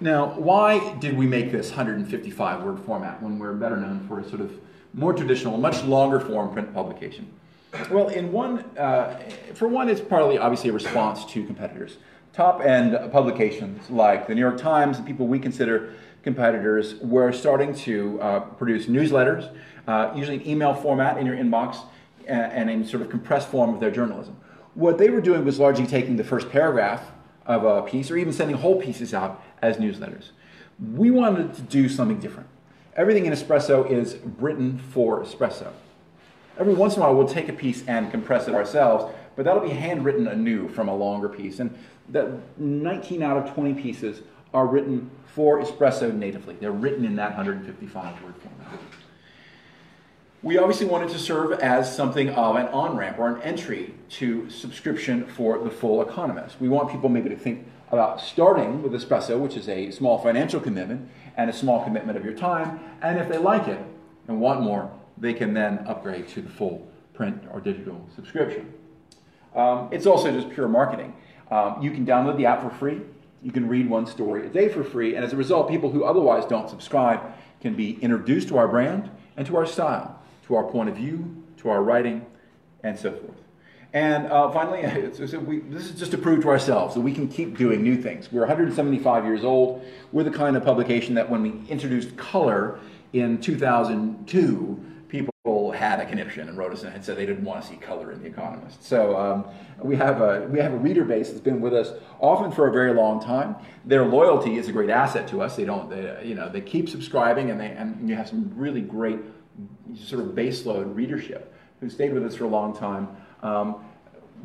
Now, 0.00 0.34
why 0.34 0.94
did 0.96 1.16
we 1.16 1.26
make 1.26 1.52
this 1.52 1.70
155 1.70 2.64
word 2.64 2.80
format 2.80 3.22
when 3.22 3.38
we're 3.38 3.54
better 3.54 3.76
known 3.76 4.06
for 4.08 4.18
a 4.18 4.28
sort 4.28 4.40
of 4.40 4.52
more 4.92 5.12
traditional, 5.12 5.56
much 5.58 5.84
longer 5.84 6.18
form 6.18 6.52
print 6.52 6.74
publication? 6.74 7.30
Well, 7.90 8.08
in 8.08 8.32
one, 8.32 8.60
uh, 8.78 9.18
for 9.54 9.68
one, 9.68 9.88
it's 9.88 10.00
partly 10.00 10.38
obviously 10.38 10.70
a 10.70 10.72
response 10.72 11.24
to 11.26 11.44
competitors. 11.44 11.98
Top 12.32 12.60
end 12.60 13.12
publications 13.12 13.90
like 13.90 14.26
the 14.26 14.34
New 14.34 14.40
York 14.40 14.58
Times 14.58 14.98
and 14.98 15.06
people 15.06 15.26
we 15.26 15.38
consider 15.38 15.94
competitors 16.22 16.94
were 16.96 17.32
starting 17.32 17.74
to 17.74 18.20
uh, 18.20 18.40
produce 18.40 18.86
newsletters 18.86 19.54
uh, 19.86 20.12
usually 20.14 20.36
in 20.36 20.46
email 20.46 20.74
format 20.74 21.18
in 21.18 21.26
your 21.26 21.36
inbox 21.36 21.78
and, 22.26 22.52
and 22.52 22.70
in 22.70 22.86
sort 22.86 23.02
of 23.02 23.10
compressed 23.10 23.48
form 23.48 23.74
of 23.74 23.80
their 23.80 23.90
journalism. 23.90 24.36
What 24.74 24.98
they 24.98 25.10
were 25.10 25.20
doing 25.20 25.44
was 25.44 25.58
largely 25.58 25.86
taking 25.86 26.16
the 26.16 26.24
first 26.24 26.50
paragraph 26.50 27.12
of 27.46 27.64
a 27.64 27.82
piece 27.82 28.10
or 28.10 28.16
even 28.16 28.32
sending 28.32 28.56
whole 28.56 28.80
pieces 28.80 29.12
out 29.12 29.42
as 29.62 29.76
newsletters. 29.76 30.30
We 30.94 31.10
wanted 31.10 31.54
to 31.54 31.62
do 31.62 31.88
something 31.88 32.18
different. 32.18 32.48
Everything 32.96 33.26
in 33.26 33.32
Espresso 33.32 33.88
is 33.88 34.18
written 34.38 34.78
for 34.78 35.22
Espresso. 35.22 35.72
Every 36.58 36.74
once 36.74 36.94
in 36.94 37.02
a 37.02 37.04
while, 37.04 37.14
we'll 37.14 37.28
take 37.28 37.48
a 37.48 37.52
piece 37.52 37.84
and 37.86 38.10
compress 38.10 38.46
it 38.46 38.54
ourselves, 38.54 39.12
but 39.34 39.44
that'll 39.44 39.62
be 39.62 39.70
handwritten 39.70 40.28
anew 40.28 40.68
from 40.68 40.88
a 40.88 40.94
longer 40.94 41.28
piece. 41.28 41.58
And 41.58 41.76
that 42.10 42.28
19 42.58 43.22
out 43.22 43.36
of 43.36 43.54
20 43.54 43.74
pieces 43.74 44.22
are 44.52 44.66
written 44.66 45.10
for 45.26 45.60
Espresso 45.60 46.14
natively. 46.14 46.54
They're 46.60 46.70
written 46.70 47.04
in 47.04 47.16
that 47.16 47.30
155 47.30 48.22
word 48.22 48.34
format. 48.36 48.80
We 50.42 50.58
obviously 50.58 50.86
wanted 50.86 51.08
to 51.08 51.18
serve 51.18 51.52
as 51.60 51.94
something 51.94 52.28
of 52.28 52.56
an 52.56 52.66
on 52.68 52.96
ramp 52.96 53.18
or 53.18 53.34
an 53.34 53.42
entry 53.42 53.94
to 54.10 54.48
subscription 54.50 55.26
for 55.26 55.58
the 55.58 55.70
full 55.70 56.02
economist. 56.02 56.60
We 56.60 56.68
want 56.68 56.90
people 56.90 57.08
maybe 57.08 57.30
to 57.30 57.36
think 57.36 57.66
about 57.90 58.20
starting 58.20 58.82
with 58.82 58.92
Espresso, 58.92 59.40
which 59.40 59.56
is 59.56 59.68
a 59.68 59.90
small 59.90 60.18
financial 60.18 60.60
commitment 60.60 61.08
and 61.36 61.48
a 61.48 61.52
small 61.52 61.82
commitment 61.82 62.18
of 62.18 62.24
your 62.24 62.34
time. 62.34 62.78
And 63.00 63.18
if 63.18 63.28
they 63.28 63.38
like 63.38 63.66
it 63.68 63.80
and 64.28 64.40
want 64.40 64.60
more, 64.60 64.92
they 65.18 65.34
can 65.34 65.54
then 65.54 65.78
upgrade 65.86 66.28
to 66.28 66.42
the 66.42 66.50
full 66.50 66.86
print 67.12 67.42
or 67.50 67.60
digital 67.60 68.06
subscription. 68.14 68.72
Um, 69.54 69.88
it's 69.92 70.06
also 70.06 70.32
just 70.32 70.50
pure 70.50 70.68
marketing. 70.68 71.14
Um, 71.50 71.80
you 71.80 71.90
can 71.90 72.04
download 72.04 72.36
the 72.36 72.46
app 72.46 72.62
for 72.62 72.70
free. 72.70 73.00
You 73.42 73.52
can 73.52 73.68
read 73.68 73.88
one 73.88 74.06
story 74.06 74.46
a 74.46 74.48
day 74.48 74.68
for 74.68 74.82
free. 74.82 75.14
And 75.14 75.24
as 75.24 75.32
a 75.32 75.36
result, 75.36 75.68
people 75.68 75.90
who 75.90 76.04
otherwise 76.04 76.44
don't 76.46 76.68
subscribe 76.68 77.20
can 77.60 77.74
be 77.74 77.98
introduced 78.00 78.48
to 78.48 78.58
our 78.58 78.66
brand 78.66 79.10
and 79.36 79.46
to 79.46 79.56
our 79.56 79.66
style, 79.66 80.20
to 80.46 80.54
our 80.54 80.64
point 80.64 80.88
of 80.88 80.96
view, 80.96 81.42
to 81.58 81.68
our 81.70 81.82
writing, 81.82 82.26
and 82.82 82.98
so 82.98 83.12
forth. 83.12 83.38
And 83.92 84.26
uh, 84.26 84.50
finally, 84.50 84.82
we, 85.46 85.60
this 85.60 85.84
is 85.84 85.98
just 85.98 86.10
to 86.10 86.18
prove 86.18 86.42
to 86.42 86.48
ourselves 86.48 86.94
that 86.94 87.00
we 87.00 87.12
can 87.12 87.28
keep 87.28 87.56
doing 87.56 87.82
new 87.82 87.96
things. 87.96 88.30
We're 88.32 88.40
175 88.40 89.24
years 89.24 89.44
old. 89.44 89.84
We're 90.10 90.24
the 90.24 90.30
kind 90.30 90.56
of 90.56 90.64
publication 90.64 91.14
that 91.14 91.30
when 91.30 91.42
we 91.42 91.68
introduced 91.68 92.16
color 92.16 92.80
in 93.12 93.40
2002, 93.40 94.84
people 95.14 95.70
had 95.70 96.00
a 96.00 96.06
conniption 96.06 96.48
and 96.48 96.58
wrote 96.58 96.72
us 96.72 96.82
and 96.82 97.04
said 97.04 97.16
they 97.16 97.26
didn't 97.26 97.44
want 97.44 97.62
to 97.62 97.68
see 97.68 97.76
color 97.76 98.10
in 98.10 98.20
The 98.20 98.26
Economist. 98.26 98.82
So 98.82 99.16
um, 99.16 99.44
we, 99.80 99.94
have 99.94 100.20
a, 100.20 100.48
we 100.50 100.58
have 100.58 100.72
a 100.72 100.76
reader 100.76 101.04
base 101.04 101.28
that's 101.28 101.40
been 101.40 101.60
with 101.60 101.72
us 101.72 101.92
often 102.18 102.50
for 102.50 102.66
a 102.66 102.72
very 102.72 102.92
long 102.92 103.22
time. 103.22 103.54
Their 103.84 104.04
loyalty 104.04 104.56
is 104.56 104.68
a 104.68 104.72
great 104.72 104.90
asset 104.90 105.28
to 105.28 105.40
us. 105.40 105.54
They 105.54 105.64
don't, 105.64 105.88
they, 105.88 106.24
you 106.24 106.34
know, 106.34 106.48
they 106.48 106.60
keep 106.60 106.88
subscribing 106.88 107.50
and, 107.50 107.60
they, 107.60 107.68
and 107.68 108.08
you 108.08 108.16
have 108.16 108.28
some 108.28 108.50
really 108.56 108.80
great 108.80 109.20
sort 109.94 110.22
of 110.22 110.28
baseload 110.32 110.96
readership 110.96 111.54
who 111.80 111.88
stayed 111.88 112.12
with 112.12 112.24
us 112.24 112.34
for 112.34 112.44
a 112.44 112.48
long 112.48 112.76
time. 112.76 113.08
Um, 113.42 113.84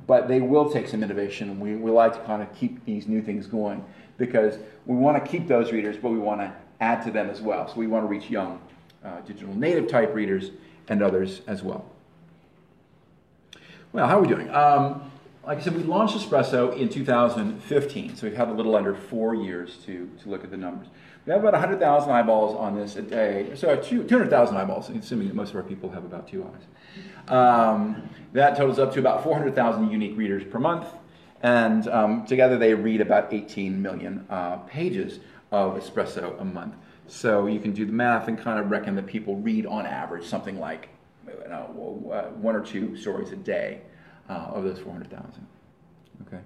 but 0.06 0.28
they 0.28 0.42
will 0.42 0.72
take 0.72 0.88
some 0.88 1.04
innovation, 1.04 1.50
and 1.50 1.60
we, 1.60 1.76
we 1.76 1.92
like 1.92 2.14
to 2.14 2.20
kind 2.22 2.42
of 2.42 2.54
keep 2.56 2.84
these 2.86 3.08
new 3.08 3.22
things 3.22 3.48
going 3.48 3.84
because 4.18 4.58
we 4.86 4.96
want 4.96 5.24
to 5.24 5.32
keep 5.32 5.48
those 5.48 5.72
readers, 5.72 5.98
but 5.98 6.10
we 6.10 6.18
want 6.18 6.42
to 6.42 6.54
add 6.80 7.04
to 7.04 7.12
them 7.12 7.30
as 7.30 7.42
well. 7.42 7.68
So 7.68 7.76
we 7.76 7.88
want 7.88 8.04
to 8.04 8.08
reach 8.08 8.30
young 8.30 8.60
uh, 9.04 9.22
digital 9.22 9.54
native 9.56 9.88
type 9.88 10.14
readers 10.14 10.52
and 10.88 11.02
others 11.02 11.42
as 11.48 11.64
well. 11.64 11.86
Well, 13.92 14.08
how 14.08 14.20
are 14.20 14.22
we 14.22 14.28
doing? 14.28 14.50
Um, 14.50 15.12
like 15.46 15.58
I 15.58 15.62
said, 15.62 15.76
we 15.76 15.84
launched 15.84 16.16
Espresso 16.16 16.78
in 16.78 16.90
2015, 16.90 18.16
so 18.16 18.28
we've 18.28 18.36
had 18.36 18.50
a 18.50 18.54
little 18.54 18.76
under 18.76 18.94
four 18.94 19.34
years 19.34 19.78
to, 19.86 20.08
to 20.22 20.30
look 20.30 20.44
at 20.44 20.52
the 20.52 20.58
numbers. 20.58 20.88
We 21.26 21.32
have 21.32 21.42
about 21.42 21.54
100,000 21.54 22.12
eyeballs 22.12 22.56
on 22.56 22.76
this 22.76 22.96
a 22.96 23.02
day, 23.02 23.52
so 23.56 23.76
200,000 23.76 24.58
eyeballs, 24.58 24.90
assuming 24.90 25.28
that 25.28 25.36
most 25.36 25.50
of 25.50 25.56
our 25.56 25.64
people 25.64 25.90
have 25.92 26.06
about 26.06 26.28
two 26.28 26.44
eyes. 26.44 27.34
Um, 27.34 28.10
that 28.34 28.58
totals 28.58 28.80
up 28.80 28.94
to 28.94 29.00
about 29.00 29.24
400,000 29.24 29.90
unique 29.90 30.18
readers 30.18 30.44
per 30.44 30.60
month, 30.60 30.88
and 31.42 31.88
um, 31.88 32.26
together 32.26 32.58
they 32.58 32.74
read 32.74 33.02
about 33.02 33.34
18 33.34 33.82
million 33.82 34.26
uh, 34.30 34.58
pages 34.58 35.20
of 35.52 35.78
Espresso 35.78 36.40
a 36.40 36.46
month. 36.46 36.76
So 37.10 37.48
you 37.48 37.60
can 37.60 37.74
do 37.74 37.86
the 37.86 37.92
math 37.92 38.28
and 38.28 38.38
kind 38.38 38.60
of 38.60 38.70
reckon 38.70 38.96
that 38.96 39.08
people 39.08 39.36
read 39.36 39.66
on 39.66 39.86
average 39.86 40.26
something 40.26 40.60
like 40.60 40.90
know, 41.50 42.32
one 42.40 42.56
or 42.56 42.62
two 42.62 42.96
stories 42.96 43.32
a 43.32 43.36
day 43.36 43.82
uh, 44.30 44.52
of 44.54 44.64
those 44.64 44.80
400,000. 44.80 45.48
Okay. 46.28 46.40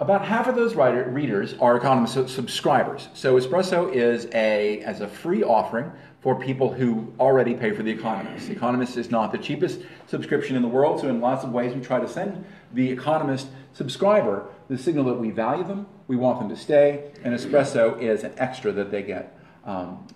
About 0.00 0.24
half 0.24 0.48
of 0.48 0.56
those 0.56 0.74
writer, 0.74 1.04
readers 1.04 1.54
are 1.60 1.76
Economist 1.76 2.28
subscribers. 2.28 3.08
So 3.14 3.38
Espresso 3.38 3.92
is 3.92 4.26
a 4.34 4.80
as 4.80 5.00
a 5.00 5.06
free 5.06 5.44
offering 5.44 5.92
for 6.20 6.34
people 6.34 6.72
who 6.72 7.12
already 7.20 7.54
pay 7.54 7.70
for 7.70 7.84
The 7.84 7.92
Economist. 7.92 8.48
The 8.48 8.54
Economist 8.54 8.96
is 8.96 9.12
not 9.12 9.30
the 9.30 9.38
cheapest 9.38 9.82
subscription 10.08 10.56
in 10.56 10.62
the 10.62 10.68
world, 10.68 11.00
so 11.00 11.08
in 11.08 11.20
lots 11.20 11.44
of 11.44 11.52
ways 11.52 11.76
we 11.76 11.80
try 11.80 12.00
to 12.00 12.08
send 12.08 12.44
the 12.72 12.90
Economist 12.90 13.46
subscriber 13.72 14.48
the 14.68 14.76
signal 14.76 15.04
that 15.04 15.14
we 15.14 15.30
value 15.30 15.62
them, 15.62 15.86
we 16.08 16.16
want 16.16 16.40
them 16.40 16.48
to 16.48 16.56
stay, 16.56 17.12
and 17.22 17.32
Espresso 17.32 18.00
is 18.00 18.24
an 18.24 18.32
extra 18.36 18.72
that 18.72 18.90
they 18.90 19.02
get. 19.02 19.38
Um, 19.64 20.08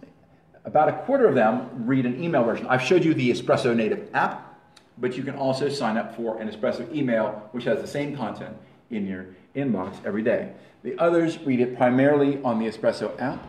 about 0.64 0.88
a 0.88 0.92
quarter 1.04 1.28
of 1.28 1.36
them 1.36 1.86
read 1.86 2.04
an 2.04 2.22
email 2.22 2.42
version. 2.42 2.66
I've 2.66 2.82
showed 2.82 3.04
you 3.04 3.14
the 3.14 3.30
Espresso 3.30 3.76
native 3.76 4.10
app, 4.12 4.58
but 4.96 5.16
you 5.16 5.22
can 5.22 5.36
also 5.36 5.68
sign 5.68 5.96
up 5.96 6.16
for 6.16 6.40
an 6.40 6.50
Espresso 6.50 6.92
email, 6.92 7.48
which 7.52 7.64
has 7.64 7.80
the 7.80 7.86
same 7.86 8.16
content 8.16 8.56
in 8.90 9.06
your 9.06 9.26
inbox 9.58 10.04
every 10.04 10.22
day. 10.22 10.52
The 10.82 10.98
others 10.98 11.38
read 11.40 11.60
it 11.60 11.76
primarily 11.76 12.40
on 12.42 12.58
the 12.58 12.66
Espresso 12.66 13.18
app. 13.20 13.46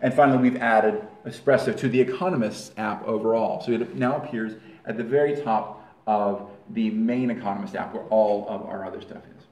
And 0.00 0.14
finally, 0.14 0.38
we've 0.38 0.60
added 0.60 1.02
Espresso 1.26 1.76
to 1.76 1.88
the 1.88 2.00
Economist 2.00 2.72
app 2.76 3.06
overall. 3.06 3.60
So 3.60 3.72
it 3.72 3.96
now 3.96 4.16
appears 4.16 4.54
at 4.86 4.96
the 4.96 5.04
very 5.04 5.36
top 5.36 5.84
of 6.06 6.50
the 6.70 6.90
main 6.90 7.30
Economist 7.30 7.74
app 7.74 7.94
where 7.94 8.04
all 8.04 8.48
of 8.48 8.62
our 8.62 8.84
other 8.84 9.00
stuff 9.00 9.22
is. 9.36 9.44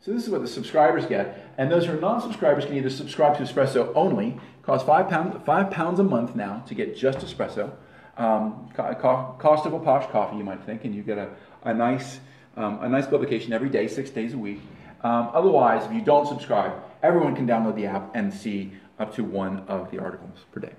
So 0.00 0.12
this 0.12 0.24
is 0.24 0.30
what 0.30 0.40
the 0.40 0.48
subscribers 0.48 1.06
get. 1.06 1.52
And 1.58 1.70
those 1.70 1.86
who 1.86 1.96
are 1.96 2.00
non-subscribers 2.00 2.64
can 2.64 2.76
either 2.76 2.90
subscribe 2.90 3.36
to 3.36 3.42
Espresso 3.44 3.92
only, 3.94 4.40
cost 4.62 4.84
five, 4.84 5.08
pound, 5.08 5.44
five 5.44 5.70
pounds 5.70 6.00
a 6.00 6.04
month 6.04 6.34
now 6.34 6.64
to 6.66 6.74
get 6.74 6.96
just 6.96 7.18
Espresso. 7.18 7.72
Um, 8.16 8.68
cost 8.74 9.66
of 9.66 9.72
a 9.72 9.78
posh 9.78 10.10
coffee, 10.10 10.36
you 10.36 10.44
might 10.44 10.62
think, 10.64 10.84
and 10.84 10.94
you 10.94 11.02
get 11.02 11.18
a, 11.18 11.30
a 11.62 11.72
nice 11.72 12.20
um, 12.56 12.82
a 12.82 12.88
nice 12.88 13.06
publication 13.06 13.52
every 13.52 13.70
day, 13.70 13.88
six 13.88 14.10
days 14.10 14.34
a 14.34 14.38
week. 14.38 14.60
Um, 15.02 15.30
otherwise, 15.32 15.84
if 15.84 15.92
you 15.92 16.00
don't 16.00 16.26
subscribe, 16.26 16.72
everyone 17.02 17.34
can 17.34 17.46
download 17.46 17.74
the 17.74 17.86
app 17.86 18.14
and 18.14 18.32
see 18.32 18.72
up 18.98 19.14
to 19.16 19.24
one 19.24 19.60
of 19.68 19.90
the 19.90 19.98
articles 19.98 20.38
per 20.52 20.60
day. 20.60 20.72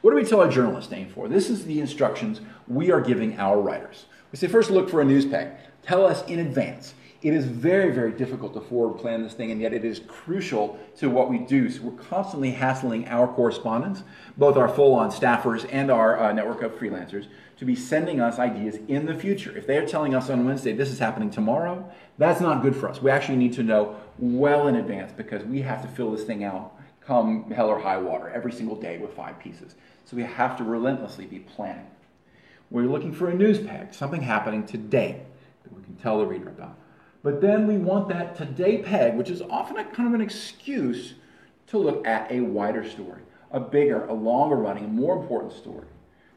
What 0.00 0.10
do 0.10 0.16
we 0.16 0.24
tell 0.24 0.40
our 0.40 0.48
journalists 0.48 0.92
aim 0.92 1.08
for? 1.10 1.28
This 1.28 1.48
is 1.48 1.64
the 1.64 1.80
instructions 1.80 2.40
we 2.66 2.90
are 2.90 3.00
giving 3.00 3.38
our 3.38 3.60
writers. 3.60 4.06
We 4.32 4.38
say 4.38 4.48
first 4.48 4.70
look 4.70 4.90
for 4.90 5.00
a 5.00 5.04
news 5.04 5.26
peg. 5.26 5.50
Tell 5.82 6.04
us 6.04 6.24
in 6.26 6.40
advance. 6.40 6.94
It 7.22 7.34
is 7.34 7.44
very, 7.44 7.92
very 7.92 8.10
difficult 8.10 8.52
to 8.54 8.60
forward 8.60 8.98
plan 8.98 9.22
this 9.22 9.34
thing, 9.34 9.52
and 9.52 9.60
yet 9.60 9.72
it 9.72 9.84
is 9.84 10.00
crucial 10.08 10.76
to 10.96 11.08
what 11.08 11.30
we 11.30 11.38
do. 11.38 11.70
So 11.70 11.82
we're 11.82 12.02
constantly 12.02 12.50
hassling 12.50 13.06
our 13.06 13.28
correspondents, 13.28 14.02
both 14.36 14.56
our 14.56 14.68
full 14.68 14.94
on 14.94 15.10
staffers 15.12 15.68
and 15.70 15.88
our 15.88 16.18
uh, 16.18 16.32
network 16.32 16.62
of 16.62 16.72
freelancers, 16.72 17.28
to 17.62 17.66
be 17.66 17.76
sending 17.76 18.20
us 18.20 18.40
ideas 18.40 18.80
in 18.88 19.06
the 19.06 19.14
future. 19.14 19.56
If 19.56 19.68
they're 19.68 19.86
telling 19.86 20.16
us 20.16 20.28
on 20.28 20.44
Wednesday 20.44 20.72
this 20.72 20.90
is 20.90 20.98
happening 20.98 21.30
tomorrow, 21.30 21.88
that's 22.18 22.40
not 22.40 22.60
good 22.60 22.74
for 22.74 22.88
us. 22.88 23.00
We 23.00 23.08
actually 23.08 23.36
need 23.36 23.52
to 23.52 23.62
know 23.62 24.00
well 24.18 24.66
in 24.66 24.74
advance 24.74 25.12
because 25.12 25.44
we 25.44 25.62
have 25.62 25.80
to 25.82 25.86
fill 25.86 26.10
this 26.10 26.24
thing 26.24 26.42
out 26.42 26.76
come 27.06 27.48
hell 27.52 27.68
or 27.68 27.78
high 27.78 27.98
water 27.98 28.30
every 28.30 28.50
single 28.50 28.74
day 28.74 28.98
with 28.98 29.14
five 29.14 29.38
pieces. 29.38 29.76
So 30.06 30.16
we 30.16 30.24
have 30.24 30.56
to 30.56 30.64
relentlessly 30.64 31.24
be 31.24 31.38
planning. 31.38 31.86
We're 32.68 32.88
looking 32.88 33.12
for 33.12 33.30
a 33.30 33.34
news 33.34 33.60
peg, 33.60 33.94
something 33.94 34.22
happening 34.22 34.66
today 34.66 35.20
that 35.62 35.72
we 35.72 35.84
can 35.84 35.94
tell 35.94 36.18
the 36.18 36.26
reader 36.26 36.48
about. 36.48 36.76
But 37.22 37.40
then 37.40 37.68
we 37.68 37.76
want 37.76 38.08
that 38.08 38.34
today 38.34 38.78
peg, 38.78 39.14
which 39.14 39.30
is 39.30 39.40
often 39.40 39.76
a 39.76 39.84
kind 39.84 40.08
of 40.08 40.14
an 40.14 40.20
excuse 40.20 41.14
to 41.68 41.78
look 41.78 42.04
at 42.08 42.28
a 42.32 42.40
wider 42.40 42.88
story, 42.88 43.22
a 43.52 43.60
bigger, 43.60 44.04
a 44.06 44.12
longer 44.12 44.56
running, 44.56 44.92
more 44.92 45.16
important 45.16 45.52
story. 45.52 45.86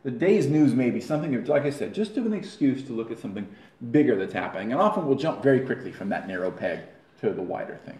The 0.06 0.12
day's 0.12 0.46
news 0.46 0.76
may 0.76 0.92
be 0.92 1.02
something, 1.02 1.44
like 1.46 1.64
I 1.64 1.72
said, 1.72 1.92
just 1.92 2.16
an 2.16 2.32
excuse 2.32 2.84
to 2.84 2.94
look 2.94 3.10
at 3.10 3.18
something 3.18 3.48
bigger 3.90 4.16
that's 4.16 4.34
happening. 4.34 4.72
And 4.72 4.80
often 4.80 5.08
we'll 5.08 5.18
jump 5.18 5.42
very 5.42 5.62
quickly 5.62 5.92
from 5.92 6.10
that 6.10 6.28
narrow 6.28 6.52
peg 6.52 6.82
to 7.22 7.32
the 7.32 7.42
wider 7.42 7.80
thing. 7.88 7.98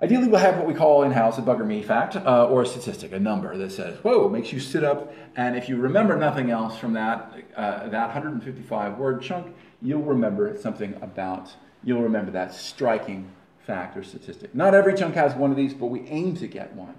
Ideally, 0.00 0.28
we'll 0.28 0.38
have 0.38 0.58
what 0.58 0.66
we 0.68 0.74
call 0.74 1.02
in 1.02 1.10
house 1.10 1.38
a 1.38 1.42
bugger 1.42 1.66
me 1.66 1.82
fact 1.82 2.14
uh, 2.14 2.46
or 2.46 2.62
a 2.62 2.66
statistic, 2.66 3.10
a 3.10 3.18
number 3.18 3.56
that 3.56 3.72
says, 3.72 3.98
whoa, 4.04 4.28
makes 4.28 4.52
you 4.52 4.60
sit 4.60 4.84
up. 4.84 5.12
And 5.34 5.56
if 5.56 5.68
you 5.68 5.76
remember 5.76 6.16
nothing 6.16 6.52
else 6.52 6.78
from 6.78 6.92
that, 6.92 7.34
uh, 7.56 7.88
that 7.88 8.06
155 8.06 8.98
word 8.98 9.20
chunk, 9.20 9.56
you'll 9.82 10.02
remember 10.02 10.56
something 10.56 10.94
about, 11.02 11.50
you'll 11.82 12.02
remember 12.02 12.30
that 12.30 12.54
striking 12.54 13.28
fact 13.66 13.96
or 13.96 14.04
statistic. 14.04 14.54
Not 14.54 14.72
every 14.72 14.94
chunk 14.94 15.16
has 15.16 15.34
one 15.34 15.50
of 15.50 15.56
these, 15.56 15.74
but 15.74 15.86
we 15.86 16.02
aim 16.02 16.36
to 16.36 16.46
get 16.46 16.72
one 16.74 16.94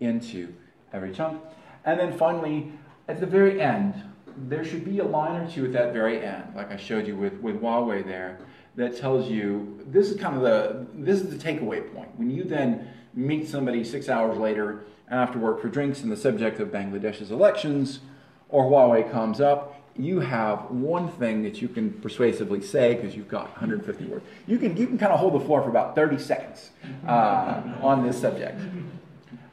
into 0.00 0.52
every 0.92 1.12
chunk. 1.12 1.40
And 1.84 1.98
then 1.98 2.16
finally, 2.16 2.72
at 3.08 3.20
the 3.20 3.26
very 3.26 3.60
end, 3.60 3.94
there 4.36 4.64
should 4.64 4.84
be 4.84 4.98
a 5.00 5.04
line 5.04 5.42
or 5.42 5.50
two 5.50 5.64
at 5.66 5.72
that 5.72 5.92
very 5.92 6.24
end, 6.24 6.44
like 6.54 6.70
I 6.70 6.76
showed 6.76 7.06
you 7.06 7.16
with, 7.16 7.34
with 7.40 7.60
Huawei 7.60 8.04
there, 8.04 8.38
that 8.76 8.96
tells 8.96 9.28
you 9.28 9.78
this 9.86 10.10
is 10.10 10.18
kind 10.18 10.36
of 10.36 10.42
the 10.42 10.86
this 10.94 11.20
is 11.20 11.36
the 11.36 11.36
takeaway 11.36 11.94
point. 11.94 12.08
When 12.16 12.30
you 12.30 12.44
then 12.44 12.88
meet 13.14 13.46
somebody 13.48 13.84
six 13.84 14.08
hours 14.08 14.38
later 14.38 14.84
after 15.10 15.38
work 15.38 15.60
for 15.60 15.68
drinks 15.68 16.00
and 16.00 16.10
the 16.10 16.16
subject 16.16 16.58
of 16.58 16.68
Bangladesh's 16.68 17.30
elections 17.30 18.00
or 18.48 18.64
Huawei 18.64 19.10
comes 19.10 19.40
up, 19.40 19.82
you 19.96 20.20
have 20.20 20.70
one 20.70 21.08
thing 21.08 21.42
that 21.42 21.60
you 21.60 21.68
can 21.68 21.92
persuasively 21.92 22.62
say 22.62 22.94
because 22.94 23.14
you've 23.14 23.28
got 23.28 23.50
150 23.50 24.06
words. 24.06 24.24
You 24.46 24.58
can, 24.58 24.76
you 24.76 24.86
can 24.86 24.96
kind 24.96 25.12
of 25.12 25.20
hold 25.20 25.34
the 25.34 25.44
floor 25.44 25.62
for 25.62 25.68
about 25.68 25.94
30 25.94 26.18
seconds 26.18 26.70
uh, 27.06 27.62
on 27.82 28.06
this 28.06 28.18
subject. 28.18 28.58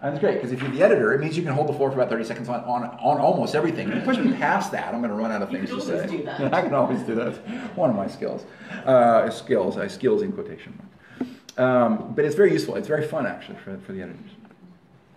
And 0.01 0.13
it's 0.13 0.21
great 0.21 0.35
because 0.35 0.53
if 0.53 0.61
you're 0.61 0.71
the 0.71 0.81
editor, 0.81 1.13
it 1.13 1.19
means 1.19 1.35
you 1.35 1.43
can 1.43 1.51
hold 1.53 1.67
the 1.67 1.73
floor 1.73 1.91
for 1.91 1.97
about 1.97 2.09
30 2.09 2.23
seconds 2.23 2.47
on, 2.47 2.61
on, 2.61 2.83
on 2.83 3.19
almost 3.19 3.53
everything. 3.53 3.89
If 3.89 3.95
you 3.95 4.01
push 4.01 4.17
me 4.17 4.31
past 4.33 4.71
that, 4.71 4.93
I'm 4.93 5.01
going 5.01 5.11
to 5.11 5.17
run 5.17 5.31
out 5.31 5.41
of 5.41 5.49
things 5.49 5.69
to 5.69 5.81
say. 5.81 6.07
do 6.07 6.23
that. 6.23 6.53
I 6.53 6.61
can 6.61 6.73
always 6.73 7.01
do 7.01 7.15
that. 7.15 7.33
One 7.75 7.89
of 7.89 7.97
my 7.97 8.07
skills. 8.07 8.45
Uh, 8.85 9.29
skills, 9.29 9.77
I 9.77 9.87
skills 9.87 10.21
in 10.21 10.31
quotation 10.31 10.77
marks. 10.77 11.59
Um, 11.59 12.13
but 12.15 12.23
it's 12.23 12.35
very 12.35 12.53
useful. 12.53 12.75
It's 12.75 12.87
very 12.87 13.05
fun, 13.05 13.25
actually, 13.25 13.57
for, 13.57 13.77
for 13.79 13.91
the 13.91 14.01
editors. 14.01 14.31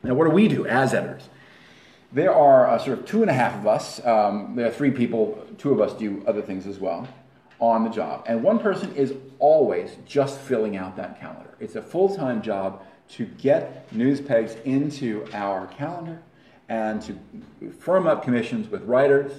Now, 0.03 0.15
what 0.15 0.25
do 0.25 0.31
we 0.31 0.49
do 0.49 0.67
as 0.67 0.93
editors? 0.93 1.29
There 2.13 2.35
are 2.35 2.69
uh, 2.69 2.79
sort 2.79 2.99
of 2.99 3.07
two 3.07 3.23
and 3.23 3.31
a 3.31 3.35
half 3.35 3.55
of 3.55 3.69
us. 3.69 4.05
Um, 4.05 4.57
there 4.57 4.67
are 4.67 4.73
three 4.73 4.91
people. 4.91 5.47
Two 5.59 5.71
of 5.71 5.81
us 5.81 5.97
do 5.97 6.25
other 6.27 6.43
things 6.43 6.67
as 6.67 6.81
well 6.81 7.07
on 7.61 7.85
the 7.85 7.91
job. 7.91 8.25
And 8.27 8.43
one 8.43 8.59
person 8.59 8.93
is 8.97 9.15
always 9.39 9.97
just 10.05 10.41
filling 10.41 10.77
out 10.77 10.97
that 10.97 11.21
calendar. 11.21 11.55
It's 11.61 11.77
a 11.77 11.83
full 11.83 12.17
time 12.17 12.43
job 12.43 12.85
to 13.13 13.27
get 13.27 13.93
news 13.93 14.21
pegs 14.21 14.57
into 14.65 15.27
our 15.33 15.67
calendar 15.69 16.21
and 16.69 17.03
to 17.03 17.19
firm 17.79 18.07
up 18.07 18.23
commissions 18.23 18.69
with 18.69 18.83
writers 18.85 19.33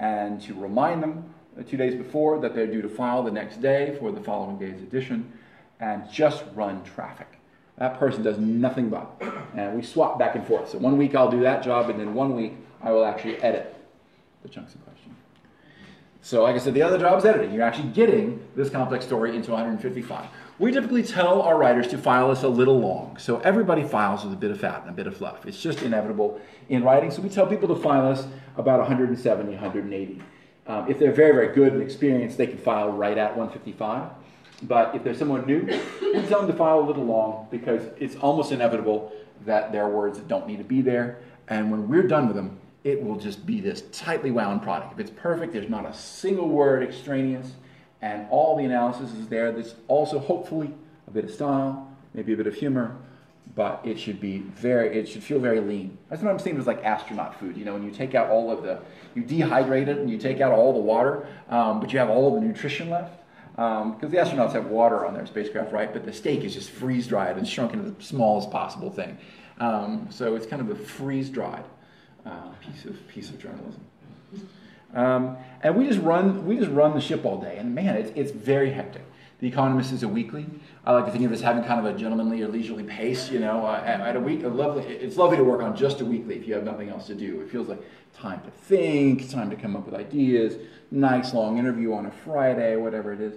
and 0.00 0.40
to 0.42 0.54
remind 0.54 1.02
them 1.02 1.32
two 1.68 1.76
days 1.76 1.94
before 1.94 2.40
that 2.40 2.54
they're 2.54 2.66
due 2.66 2.82
to 2.82 2.88
file 2.88 3.22
the 3.22 3.30
next 3.30 3.60
day 3.60 3.96
for 4.00 4.10
the 4.10 4.20
following 4.20 4.58
day's 4.58 4.82
edition 4.82 5.32
and 5.80 6.10
just 6.10 6.44
run 6.54 6.82
traffic. 6.82 7.28
That 7.78 7.98
person 7.98 8.22
does 8.22 8.38
nothing 8.38 8.88
but. 8.88 9.10
And 9.54 9.76
we 9.76 9.82
swap 9.82 10.18
back 10.18 10.34
and 10.34 10.46
forth. 10.46 10.70
So 10.70 10.78
one 10.78 10.98
week 10.98 11.14
I'll 11.14 11.30
do 11.30 11.40
that 11.40 11.62
job, 11.62 11.90
and 11.90 11.98
then 11.98 12.14
one 12.14 12.34
week 12.34 12.54
I 12.82 12.90
will 12.92 13.04
actually 13.04 13.36
edit 13.38 13.76
the 14.42 14.48
chunks 14.48 14.74
in 14.74 14.80
question. 14.80 15.16
So, 16.20 16.42
like 16.44 16.54
I 16.54 16.58
said, 16.58 16.74
the 16.74 16.82
other 16.82 16.98
job 16.98 17.18
is 17.18 17.24
editing. 17.24 17.52
You're 17.52 17.64
actually 17.64 17.88
getting 17.90 18.46
this 18.54 18.70
complex 18.70 19.04
story 19.04 19.34
into 19.34 19.50
155. 19.50 20.26
We 20.62 20.70
typically 20.70 21.02
tell 21.02 21.42
our 21.42 21.58
writers 21.58 21.88
to 21.88 21.98
file 21.98 22.30
us 22.30 22.44
a 22.44 22.48
little 22.48 22.78
long. 22.78 23.16
So 23.16 23.40
everybody 23.40 23.82
files 23.82 24.22
with 24.22 24.32
a 24.32 24.36
bit 24.36 24.52
of 24.52 24.60
fat 24.60 24.82
and 24.82 24.90
a 24.90 24.92
bit 24.92 25.08
of 25.08 25.16
fluff. 25.16 25.44
It's 25.44 25.60
just 25.60 25.82
inevitable 25.82 26.40
in 26.68 26.84
writing. 26.84 27.10
So 27.10 27.20
we 27.20 27.30
tell 27.30 27.48
people 27.48 27.66
to 27.74 27.74
file 27.74 28.06
us 28.06 28.28
about 28.56 28.78
170, 28.78 29.50
180. 29.50 30.22
Um, 30.68 30.88
if 30.88 31.00
they're 31.00 31.10
very, 31.10 31.32
very 31.32 31.52
good 31.52 31.72
and 31.72 31.82
experienced, 31.82 32.38
they 32.38 32.46
can 32.46 32.58
file 32.58 32.90
right 32.90 33.18
at 33.18 33.36
155. 33.36 34.08
But 34.62 34.94
if 34.94 35.02
there's 35.02 35.18
someone 35.18 35.44
new, 35.48 35.62
we 36.00 36.22
tell 36.28 36.42
them 36.42 36.46
to 36.46 36.56
file 36.56 36.78
a 36.78 36.86
little 36.86 37.06
long 37.06 37.48
because 37.50 37.82
it's 37.98 38.14
almost 38.14 38.52
inevitable 38.52 39.12
that 39.44 39.72
there 39.72 39.82
are 39.82 39.90
words 39.90 40.16
that 40.18 40.28
don't 40.28 40.46
need 40.46 40.58
to 40.58 40.64
be 40.64 40.80
there. 40.80 41.18
And 41.48 41.72
when 41.72 41.88
we're 41.88 42.06
done 42.06 42.28
with 42.28 42.36
them, 42.36 42.60
it 42.84 43.02
will 43.02 43.16
just 43.16 43.44
be 43.44 43.60
this 43.60 43.82
tightly 43.90 44.30
wound 44.30 44.62
product. 44.62 44.92
If 44.92 45.00
it's 45.00 45.10
perfect, 45.10 45.54
there's 45.54 45.68
not 45.68 45.86
a 45.86 45.92
single 45.92 46.48
word 46.48 46.84
extraneous, 46.84 47.50
and 48.02 48.26
all 48.30 48.56
the 48.56 48.64
analysis 48.64 49.12
is 49.14 49.28
there. 49.28 49.52
There's 49.52 49.76
also 49.88 50.18
hopefully 50.18 50.74
a 51.06 51.10
bit 51.10 51.24
of 51.24 51.30
style, 51.30 51.90
maybe 52.12 52.32
a 52.32 52.36
bit 52.36 52.46
of 52.46 52.54
humor, 52.54 52.96
but 53.54 53.80
it 53.84 53.98
should 53.98 54.20
be 54.20 54.38
very, 54.38 54.98
it 54.98 55.08
should 55.08 55.22
feel 55.22 55.38
very 55.38 55.60
lean. 55.60 55.96
That's 56.10 56.22
what 56.22 56.30
I'm 56.30 56.38
saying 56.38 56.56
it 56.56 56.58
was 56.58 56.66
like 56.66 56.84
astronaut 56.84 57.38
food. 57.38 57.56
You 57.56 57.64
know, 57.64 57.74
when 57.74 57.84
you 57.84 57.90
take 57.90 58.14
out 58.14 58.28
all 58.28 58.50
of 58.50 58.62
the, 58.62 58.80
you 59.14 59.22
dehydrate 59.22 59.88
it 59.88 59.98
and 59.98 60.10
you 60.10 60.18
take 60.18 60.40
out 60.40 60.52
all 60.52 60.72
the 60.72 60.80
water, 60.80 61.26
um, 61.48 61.80
but 61.80 61.92
you 61.92 61.98
have 61.98 62.10
all 62.10 62.34
the 62.34 62.40
nutrition 62.40 62.90
left. 62.90 63.18
Because 63.52 64.04
um, 64.04 64.10
the 64.10 64.16
astronauts 64.16 64.52
have 64.52 64.66
water 64.66 65.04
on 65.04 65.12
their 65.12 65.26
spacecraft, 65.26 65.72
right? 65.72 65.92
But 65.92 66.06
the 66.06 66.12
steak 66.12 66.42
is 66.42 66.54
just 66.54 66.70
freeze 66.70 67.06
dried 67.06 67.36
and 67.36 67.46
shrunk 67.46 67.74
into 67.74 67.90
the 67.90 68.02
smallest 68.02 68.50
possible 68.50 68.90
thing. 68.90 69.18
Um, 69.60 70.08
so 70.10 70.34
it's 70.34 70.46
kind 70.46 70.62
of 70.62 70.70
a 70.70 70.74
freeze 70.74 71.28
dried 71.28 71.64
uh, 72.24 72.48
piece 72.60 72.86
of 72.86 73.06
piece 73.08 73.28
of 73.28 73.38
journalism. 73.38 73.84
Um, 74.94 75.36
and 75.62 75.76
we 75.76 75.86
just 75.86 76.00
run 76.00 76.46
we 76.46 76.56
just 76.56 76.70
run 76.70 76.94
the 76.94 77.00
ship 77.00 77.24
all 77.24 77.40
day, 77.40 77.56
and 77.58 77.74
man, 77.74 77.96
it's 77.96 78.12
it's 78.14 78.30
very 78.30 78.70
hectic. 78.70 79.02
The 79.40 79.48
Economist 79.48 79.92
is 79.92 80.04
a 80.04 80.08
weekly. 80.08 80.46
I 80.86 80.92
like 80.92 81.06
to 81.06 81.10
think 81.10 81.24
of 81.24 81.32
it 81.32 81.34
as 81.34 81.40
having 81.40 81.64
kind 81.64 81.84
of 81.84 81.92
a 81.92 81.98
gentlemanly 81.98 82.42
or 82.42 82.48
leisurely 82.48 82.84
pace. 82.84 83.28
You 83.28 83.40
know, 83.40 83.66
uh, 83.66 83.82
at, 83.84 84.00
at, 84.00 84.14
a 84.14 84.20
week, 84.20 84.44
a 84.44 84.48
lovely. 84.48 84.84
It's 84.84 85.16
lovely 85.16 85.36
to 85.36 85.44
work 85.44 85.62
on 85.62 85.76
just 85.76 86.00
a 86.00 86.04
weekly 86.04 86.36
if 86.36 86.46
you 86.46 86.54
have 86.54 86.62
nothing 86.62 86.90
else 86.90 87.08
to 87.08 87.14
do. 87.14 87.40
It 87.40 87.50
feels 87.50 87.68
like 87.68 87.82
time 88.14 88.40
to 88.42 88.50
think, 88.50 89.28
time 89.30 89.50
to 89.50 89.56
come 89.56 89.74
up 89.74 89.84
with 89.84 89.94
ideas. 89.94 90.56
Nice 90.90 91.34
long 91.34 91.58
interview 91.58 91.92
on 91.92 92.06
a 92.06 92.10
Friday, 92.10 92.76
whatever 92.76 93.12
it 93.12 93.20
is. 93.20 93.34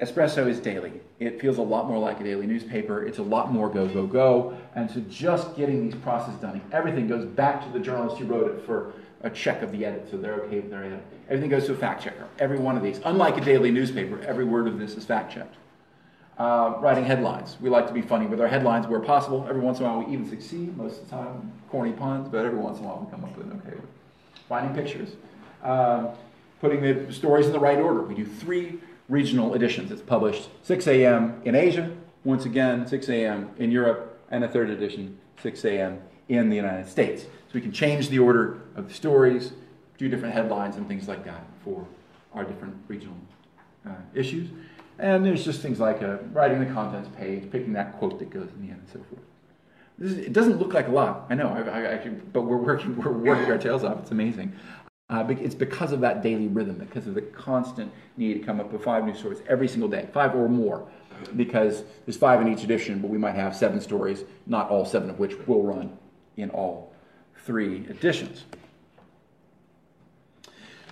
Espresso 0.00 0.48
is 0.48 0.60
daily. 0.60 0.92
It 1.18 1.40
feels 1.40 1.58
a 1.58 1.62
lot 1.62 1.88
more 1.88 1.98
like 1.98 2.20
a 2.20 2.24
daily 2.24 2.46
newspaper. 2.46 3.04
It's 3.04 3.18
a 3.18 3.22
lot 3.22 3.52
more 3.52 3.68
go, 3.68 3.88
go, 3.88 4.06
go. 4.06 4.56
And 4.76 4.88
so 4.88 5.00
just 5.08 5.56
getting 5.56 5.88
these 5.88 6.00
processes 6.00 6.40
done, 6.40 6.60
everything 6.70 7.08
goes 7.08 7.24
back 7.24 7.64
to 7.64 7.72
the 7.72 7.80
journalist 7.80 8.18
who 8.18 8.26
wrote 8.26 8.50
it 8.50 8.64
for 8.64 8.94
a 9.22 9.30
check 9.30 9.62
of 9.62 9.72
the 9.72 9.84
edit, 9.84 10.08
so 10.10 10.16
they're 10.16 10.34
okay 10.34 10.60
with 10.60 10.70
their 10.70 10.84
edit. 10.84 11.02
Everything 11.28 11.50
goes 11.50 11.66
to 11.66 11.72
a 11.72 11.76
fact 11.76 12.04
checker. 12.04 12.26
Every 12.38 12.58
one 12.58 12.76
of 12.76 12.82
these. 12.82 13.00
Unlike 13.04 13.38
a 13.38 13.40
daily 13.40 13.70
newspaper, 13.70 14.20
every 14.22 14.44
word 14.44 14.68
of 14.68 14.78
this 14.78 14.94
is 14.94 15.04
fact 15.04 15.32
checked. 15.32 15.56
Uh, 16.38 16.76
writing 16.78 17.04
headlines. 17.04 17.56
We 17.60 17.68
like 17.68 17.88
to 17.88 17.92
be 17.92 18.00
funny 18.00 18.26
with 18.26 18.40
our 18.40 18.46
headlines 18.46 18.86
where 18.86 19.00
possible. 19.00 19.44
Every 19.48 19.60
once 19.60 19.80
in 19.80 19.86
a 19.86 19.88
while 19.88 20.04
we 20.04 20.12
even 20.12 20.28
succeed, 20.28 20.76
most 20.76 21.00
of 21.00 21.10
the 21.10 21.16
time, 21.16 21.52
corny 21.68 21.92
puns, 21.92 22.28
but 22.28 22.44
every 22.44 22.58
once 22.58 22.78
in 22.78 22.84
a 22.84 22.88
while 22.88 23.04
we 23.04 23.10
come 23.10 23.24
up 23.24 23.36
with 23.36 23.46
an 23.50 23.60
okay 23.60 23.76
one. 23.76 23.88
Finding 24.48 24.74
pictures. 24.74 25.16
Um, 25.64 26.10
putting 26.60 26.80
the 26.80 27.12
stories 27.12 27.46
in 27.46 27.52
the 27.52 27.58
right 27.58 27.78
order. 27.78 28.02
We 28.02 28.14
do 28.14 28.24
three 28.24 28.78
regional 29.08 29.54
editions. 29.54 29.90
It's 29.90 30.02
published 30.02 30.48
6 30.62 30.86
a.m. 30.86 31.40
in 31.44 31.56
Asia, 31.56 31.90
once 32.22 32.44
again 32.44 32.86
6 32.86 33.08
a.m. 33.08 33.50
in 33.58 33.72
Europe, 33.72 34.20
and 34.30 34.44
a 34.44 34.48
third 34.48 34.70
edition 34.70 35.18
6 35.42 35.64
a.m. 35.64 36.00
in 36.28 36.48
the 36.50 36.56
United 36.56 36.88
States. 36.88 37.22
So 37.22 37.54
we 37.54 37.60
can 37.60 37.72
change 37.72 38.08
the 38.08 38.18
order 38.18 38.60
of 38.76 38.88
the 38.88 38.94
stories, 38.94 39.52
do 39.96 40.08
different 40.08 40.34
headlines 40.34 40.76
and 40.76 40.86
things 40.86 41.08
like 41.08 41.24
that 41.24 41.42
for 41.64 41.86
our 42.34 42.44
different 42.44 42.76
regional 42.86 43.16
uh, 43.86 43.92
issues. 44.14 44.48
And 44.98 45.24
there's 45.24 45.44
just 45.44 45.62
things 45.62 45.80
like 45.80 46.02
uh, 46.02 46.18
writing 46.32 46.60
the 46.60 46.72
contents 46.72 47.08
page, 47.16 47.50
picking 47.50 47.72
that 47.72 47.98
quote 47.98 48.18
that 48.18 48.30
goes 48.30 48.48
in 48.48 48.66
the 48.66 48.72
end, 48.72 48.80
and 48.80 48.88
so 48.88 49.00
forth. 49.08 49.22
Is, 50.00 50.18
it 50.18 50.32
doesn't 50.32 50.58
look 50.58 50.74
like 50.74 50.88
a 50.88 50.90
lot, 50.90 51.26
I 51.30 51.34
know, 51.34 51.48
I, 51.48 51.94
I, 51.94 52.08
but 52.32 52.42
we're 52.42 52.56
working, 52.56 52.96
we're 52.96 53.12
working 53.12 53.50
our 53.50 53.58
tails 53.58 53.82
off. 53.82 54.00
It's 54.00 54.10
amazing. 54.10 54.52
Uh, 55.10 55.24
it's 55.30 55.54
because 55.54 55.92
of 55.92 56.00
that 56.00 56.22
daily 56.22 56.48
rhythm, 56.48 56.76
because 56.76 57.06
of 57.06 57.14
the 57.14 57.22
constant 57.22 57.90
need 58.18 58.34
to 58.34 58.40
come 58.40 58.60
up 58.60 58.70
with 58.70 58.84
five 58.84 59.06
new 59.06 59.14
stories 59.14 59.38
every 59.48 59.66
single 59.66 59.88
day, 59.88 60.06
five 60.12 60.34
or 60.34 60.48
more, 60.48 60.86
because 61.34 61.82
there's 62.04 62.18
five 62.18 62.42
in 62.42 62.52
each 62.52 62.62
edition, 62.62 63.00
but 63.00 63.08
we 63.08 63.16
might 63.16 63.34
have 63.34 63.56
seven 63.56 63.80
stories, 63.80 64.24
not 64.46 64.68
all 64.68 64.84
seven 64.84 65.08
of 65.08 65.18
which 65.18 65.34
will 65.46 65.62
run 65.62 65.96
in 66.38 66.50
all 66.50 66.92
three 67.44 67.86
editions. 67.88 68.44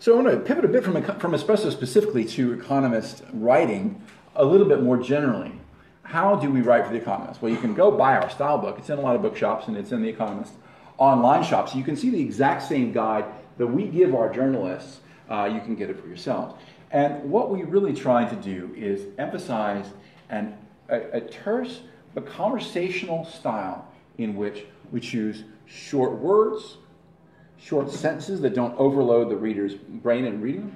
So 0.00 0.12
I 0.12 0.22
want 0.22 0.37
to 0.37 0.40
pivot 0.40 0.64
a 0.64 0.68
bit 0.68 0.85
from, 0.85 1.02
from 1.18 1.32
espresso 1.32 1.72
specifically 1.72 2.24
to 2.26 2.52
economist 2.52 3.22
writing 3.32 4.02
a 4.35 4.44
little 4.44 4.68
bit 4.68 4.82
more 4.82 4.98
generally. 4.98 5.52
How 6.02 6.37
do 6.37 6.50
we 6.50 6.61
write 6.61 6.87
for 6.87 6.92
the 6.92 6.98
Economist? 6.98 7.42
Well, 7.42 7.50
you 7.50 7.59
can 7.59 7.74
go 7.74 7.90
buy 7.90 8.16
our 8.16 8.30
style 8.30 8.59
book. 8.59 8.78
It's 8.78 8.90
in 8.90 8.98
a 8.98 9.00
lot 9.00 9.16
of 9.16 9.22
bookshops 9.22 9.66
and 9.66 9.76
it's 9.76 9.90
in 9.90 10.02
the 10.02 10.09
Economist 10.09 10.52
online 10.98 11.42
shops. 11.42 11.74
You 11.74 11.82
can 11.82 11.96
see 11.96 12.11
the 12.11 12.20
exact 12.20 12.62
same 12.62 12.92
guide 12.92 13.24
that 13.59 13.66
we 13.66 13.87
give 13.87 14.14
our 14.14 14.32
journalists, 14.32 15.00
uh, 15.28 15.50
you 15.52 15.61
can 15.61 15.74
get 15.74 15.90
it 15.90 16.00
for 16.00 16.06
yourselves. 16.06 16.54
And 16.92 17.30
what 17.30 17.50
we 17.50 17.64
really 17.64 17.92
try 17.92 18.24
to 18.24 18.37
do 18.37 18.72
is 18.76 19.06
emphasize 19.18 19.87
an, 20.30 20.56
a, 20.88 21.16
a 21.16 21.20
terse 21.20 21.80
but 22.14 22.26
conversational 22.26 23.24
style 23.24 23.90
in 24.18 24.37
which 24.37 24.64
we 24.92 25.01
choose 25.01 25.44
short 25.66 26.12
words, 26.12 26.77
short 27.59 27.90
sentences 27.90 28.40
that 28.40 28.55
don't 28.55 28.77
overload 28.79 29.31
the 29.31 29.37
reader's 29.37 29.75
brain 29.75 30.25
in 30.25 30.40
reading 30.40 30.75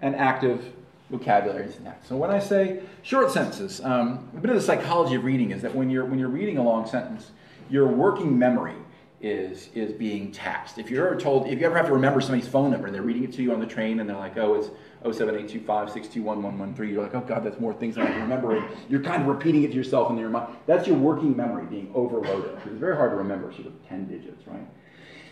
and 0.00 0.16
active 0.16 0.72
vocabulary. 1.10 1.68
So 2.02 2.16
when 2.16 2.30
I 2.30 2.38
say 2.38 2.80
short 3.02 3.30
sentences, 3.30 3.80
um, 3.84 4.28
a 4.36 4.40
bit 4.40 4.50
of 4.50 4.56
the 4.56 4.62
psychology 4.62 5.14
of 5.14 5.24
reading 5.24 5.52
is 5.52 5.62
that 5.62 5.74
when 5.74 5.88
you're 5.88 6.04
when 6.04 6.18
you're 6.18 6.28
reading 6.28 6.58
a 6.58 6.62
long 6.62 6.86
sentence, 6.86 7.30
your 7.70 7.86
working 7.86 8.38
memory 8.38 8.74
is 9.20 9.70
is 9.74 9.92
being 9.92 10.32
taxed. 10.32 10.78
If 10.78 10.90
you're 10.90 11.06
ever 11.06 11.18
told, 11.18 11.46
if 11.46 11.60
you 11.60 11.66
ever 11.66 11.76
have 11.76 11.86
to 11.86 11.92
remember 11.92 12.20
somebody's 12.20 12.48
phone 12.48 12.70
number 12.70 12.86
and 12.86 12.94
they're 12.94 13.02
reading 13.02 13.24
it 13.24 13.32
to 13.34 13.42
you 13.42 13.52
on 13.52 13.60
the 13.60 13.66
train 13.66 14.00
and 14.00 14.08
they're 14.08 14.16
like, 14.16 14.36
oh, 14.36 14.54
it's 14.54 14.70
07825621113, 15.06 16.90
you're 16.90 17.02
like, 17.02 17.14
oh 17.14 17.20
God, 17.20 17.44
that's 17.44 17.58
more 17.60 17.72
things 17.74 17.94
than 17.94 18.06
I 18.06 18.10
can 18.10 18.22
remember. 18.22 18.56
And 18.56 18.66
you're 18.88 19.02
kind 19.02 19.22
of 19.22 19.28
repeating 19.28 19.62
it 19.62 19.68
to 19.68 19.74
yourself 19.74 20.10
in 20.10 20.18
your 20.18 20.30
mind. 20.30 20.54
That's 20.66 20.86
your 20.86 20.96
working 20.96 21.36
memory 21.36 21.66
being 21.66 21.90
overloaded. 21.94 22.58
It's 22.66 22.78
very 22.78 22.96
hard 22.96 23.10
to 23.10 23.16
remember 23.16 23.52
sort 23.52 23.66
of 23.66 23.88
10 23.88 24.06
digits, 24.06 24.46
right? 24.46 24.66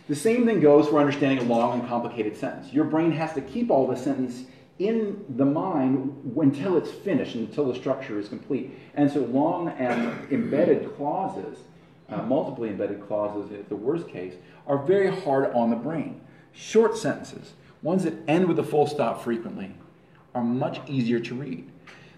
The 0.09 0.17
same 0.17 0.45
thing 0.45 0.61
goes 0.61 0.89
for 0.89 0.99
understanding 0.99 1.39
a 1.39 1.49
long 1.49 1.81
and 1.81 1.89
complicated 1.89 2.37
sentence. 2.37 2.73
Your 2.73 2.85
brain 2.85 3.13
has 3.13 3.33
to 3.35 3.41
keep 3.41 3.71
all 3.71 3.87
the 3.87 3.97
sentence 3.97 4.45
in 4.79 5.25
the 5.37 5.45
mind 5.45 6.35
until 6.37 6.77
it's 6.77 6.91
finished, 6.91 7.37
until 7.37 7.73
the 7.73 7.75
structure 7.75 8.19
is 8.19 8.29
complete. 8.29 8.77
And 8.95 9.11
so 9.11 9.21
long 9.21 9.69
and 9.69 10.31
embedded 10.33 10.95
clauses 10.97 11.59
uh, 12.11 12.23
multiply 12.23 12.67
embedded 12.67 13.07
clauses, 13.07 13.51
in 13.51 13.65
the 13.69 13.77
worst 13.77 14.09
case, 14.09 14.35
are 14.67 14.79
very 14.79 15.15
hard 15.23 15.53
on 15.55 15.71
the 15.71 15.77
brain. 15.77 16.21
Short 16.53 16.97
sentences, 16.97 17.55
ones 17.85 18.03
that 18.03 18.15
end 18.27 18.49
with 18.49 18.59
a 18.59 18.65
full 18.65 18.89
stop 18.89 19.23
frequently, 19.23 19.73
are 20.35 20.43
much 20.43 20.81
easier 20.89 21.21
to 21.21 21.35
read. 21.35 21.71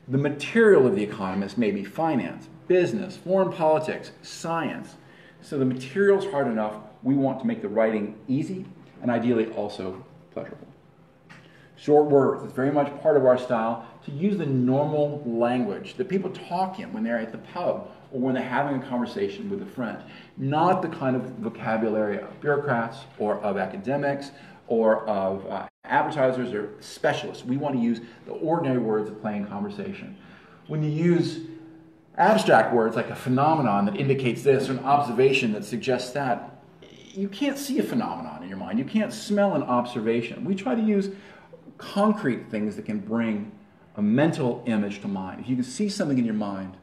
The 0.08 0.16
material 0.16 0.86
of 0.86 0.94
The 0.94 1.02
Economist 1.02 1.58
may 1.58 1.72
be 1.72 1.84
finance, 1.84 2.48
business, 2.68 3.16
foreign 3.16 3.52
politics, 3.52 4.12
science. 4.22 4.94
So 5.42 5.58
the 5.58 5.64
material's 5.64 6.24
hard 6.26 6.46
enough. 6.46 6.76
We 7.02 7.14
want 7.14 7.40
to 7.40 7.46
make 7.46 7.60
the 7.60 7.68
writing 7.68 8.16
easy 8.28 8.64
and 9.02 9.10
ideally 9.10 9.46
also 9.52 10.02
pleasurable. 10.32 10.68
Short 11.74 12.06
words, 12.06 12.44
it's 12.44 12.54
very 12.54 12.72
much 12.72 12.90
part 13.02 13.16
of 13.16 13.26
our 13.26 13.36
style 13.36 13.86
to 14.04 14.12
use 14.12 14.38
the 14.38 14.46
normal 14.46 15.22
language 15.26 15.94
that 15.94 16.08
people 16.08 16.30
talk 16.30 16.78
in 16.78 16.92
when 16.92 17.02
they're 17.02 17.18
at 17.18 17.32
the 17.32 17.38
pub 17.38 17.90
or 18.12 18.20
when 18.20 18.34
they're 18.34 18.42
having 18.42 18.80
a 18.80 18.86
conversation 18.86 19.50
with 19.50 19.60
a 19.60 19.66
friend. 19.66 19.98
Not 20.38 20.80
the 20.80 20.88
kind 20.88 21.16
of 21.16 21.22
vocabulary 21.38 22.18
of 22.18 22.40
bureaucrats 22.40 22.98
or 23.18 23.40
of 23.40 23.58
academics 23.58 24.30
or 24.68 25.06
of 25.06 25.46
uh, 25.46 25.68
advertisers 25.84 26.52
or 26.52 26.74
specialists. 26.80 27.44
We 27.44 27.56
want 27.56 27.76
to 27.76 27.80
use 27.80 28.00
the 28.26 28.32
ordinary 28.32 28.78
words 28.78 29.08
of 29.08 29.20
plain 29.20 29.46
conversation. 29.46 30.16
When 30.66 30.82
you 30.82 30.90
use 30.90 31.40
abstract 32.18 32.74
words 32.74 32.96
like 32.96 33.10
a 33.10 33.14
phenomenon 33.14 33.84
that 33.86 33.96
indicates 33.96 34.42
this 34.42 34.68
or 34.68 34.72
an 34.72 34.80
observation 34.80 35.52
that 35.52 35.64
suggests 35.64 36.10
that, 36.12 36.62
you 37.12 37.28
can't 37.28 37.58
see 37.58 37.78
a 37.78 37.82
phenomenon 37.82 38.42
in 38.42 38.48
your 38.48 38.58
mind. 38.58 38.78
You 38.78 38.84
can't 38.84 39.12
smell 39.12 39.54
an 39.54 39.62
observation. 39.62 40.44
We 40.44 40.54
try 40.54 40.74
to 40.74 40.82
use 40.82 41.10
concrete 41.78 42.50
things 42.50 42.76
that 42.76 42.84
can 42.84 42.98
bring 42.98 43.52
a 43.96 44.02
mental 44.02 44.62
image 44.66 45.00
to 45.02 45.08
mind. 45.08 45.40
If 45.40 45.48
you 45.48 45.56
can 45.56 45.64
see 45.64 45.88
something 45.88 46.18
in 46.18 46.24
your 46.24 46.34
mind, 46.34 46.76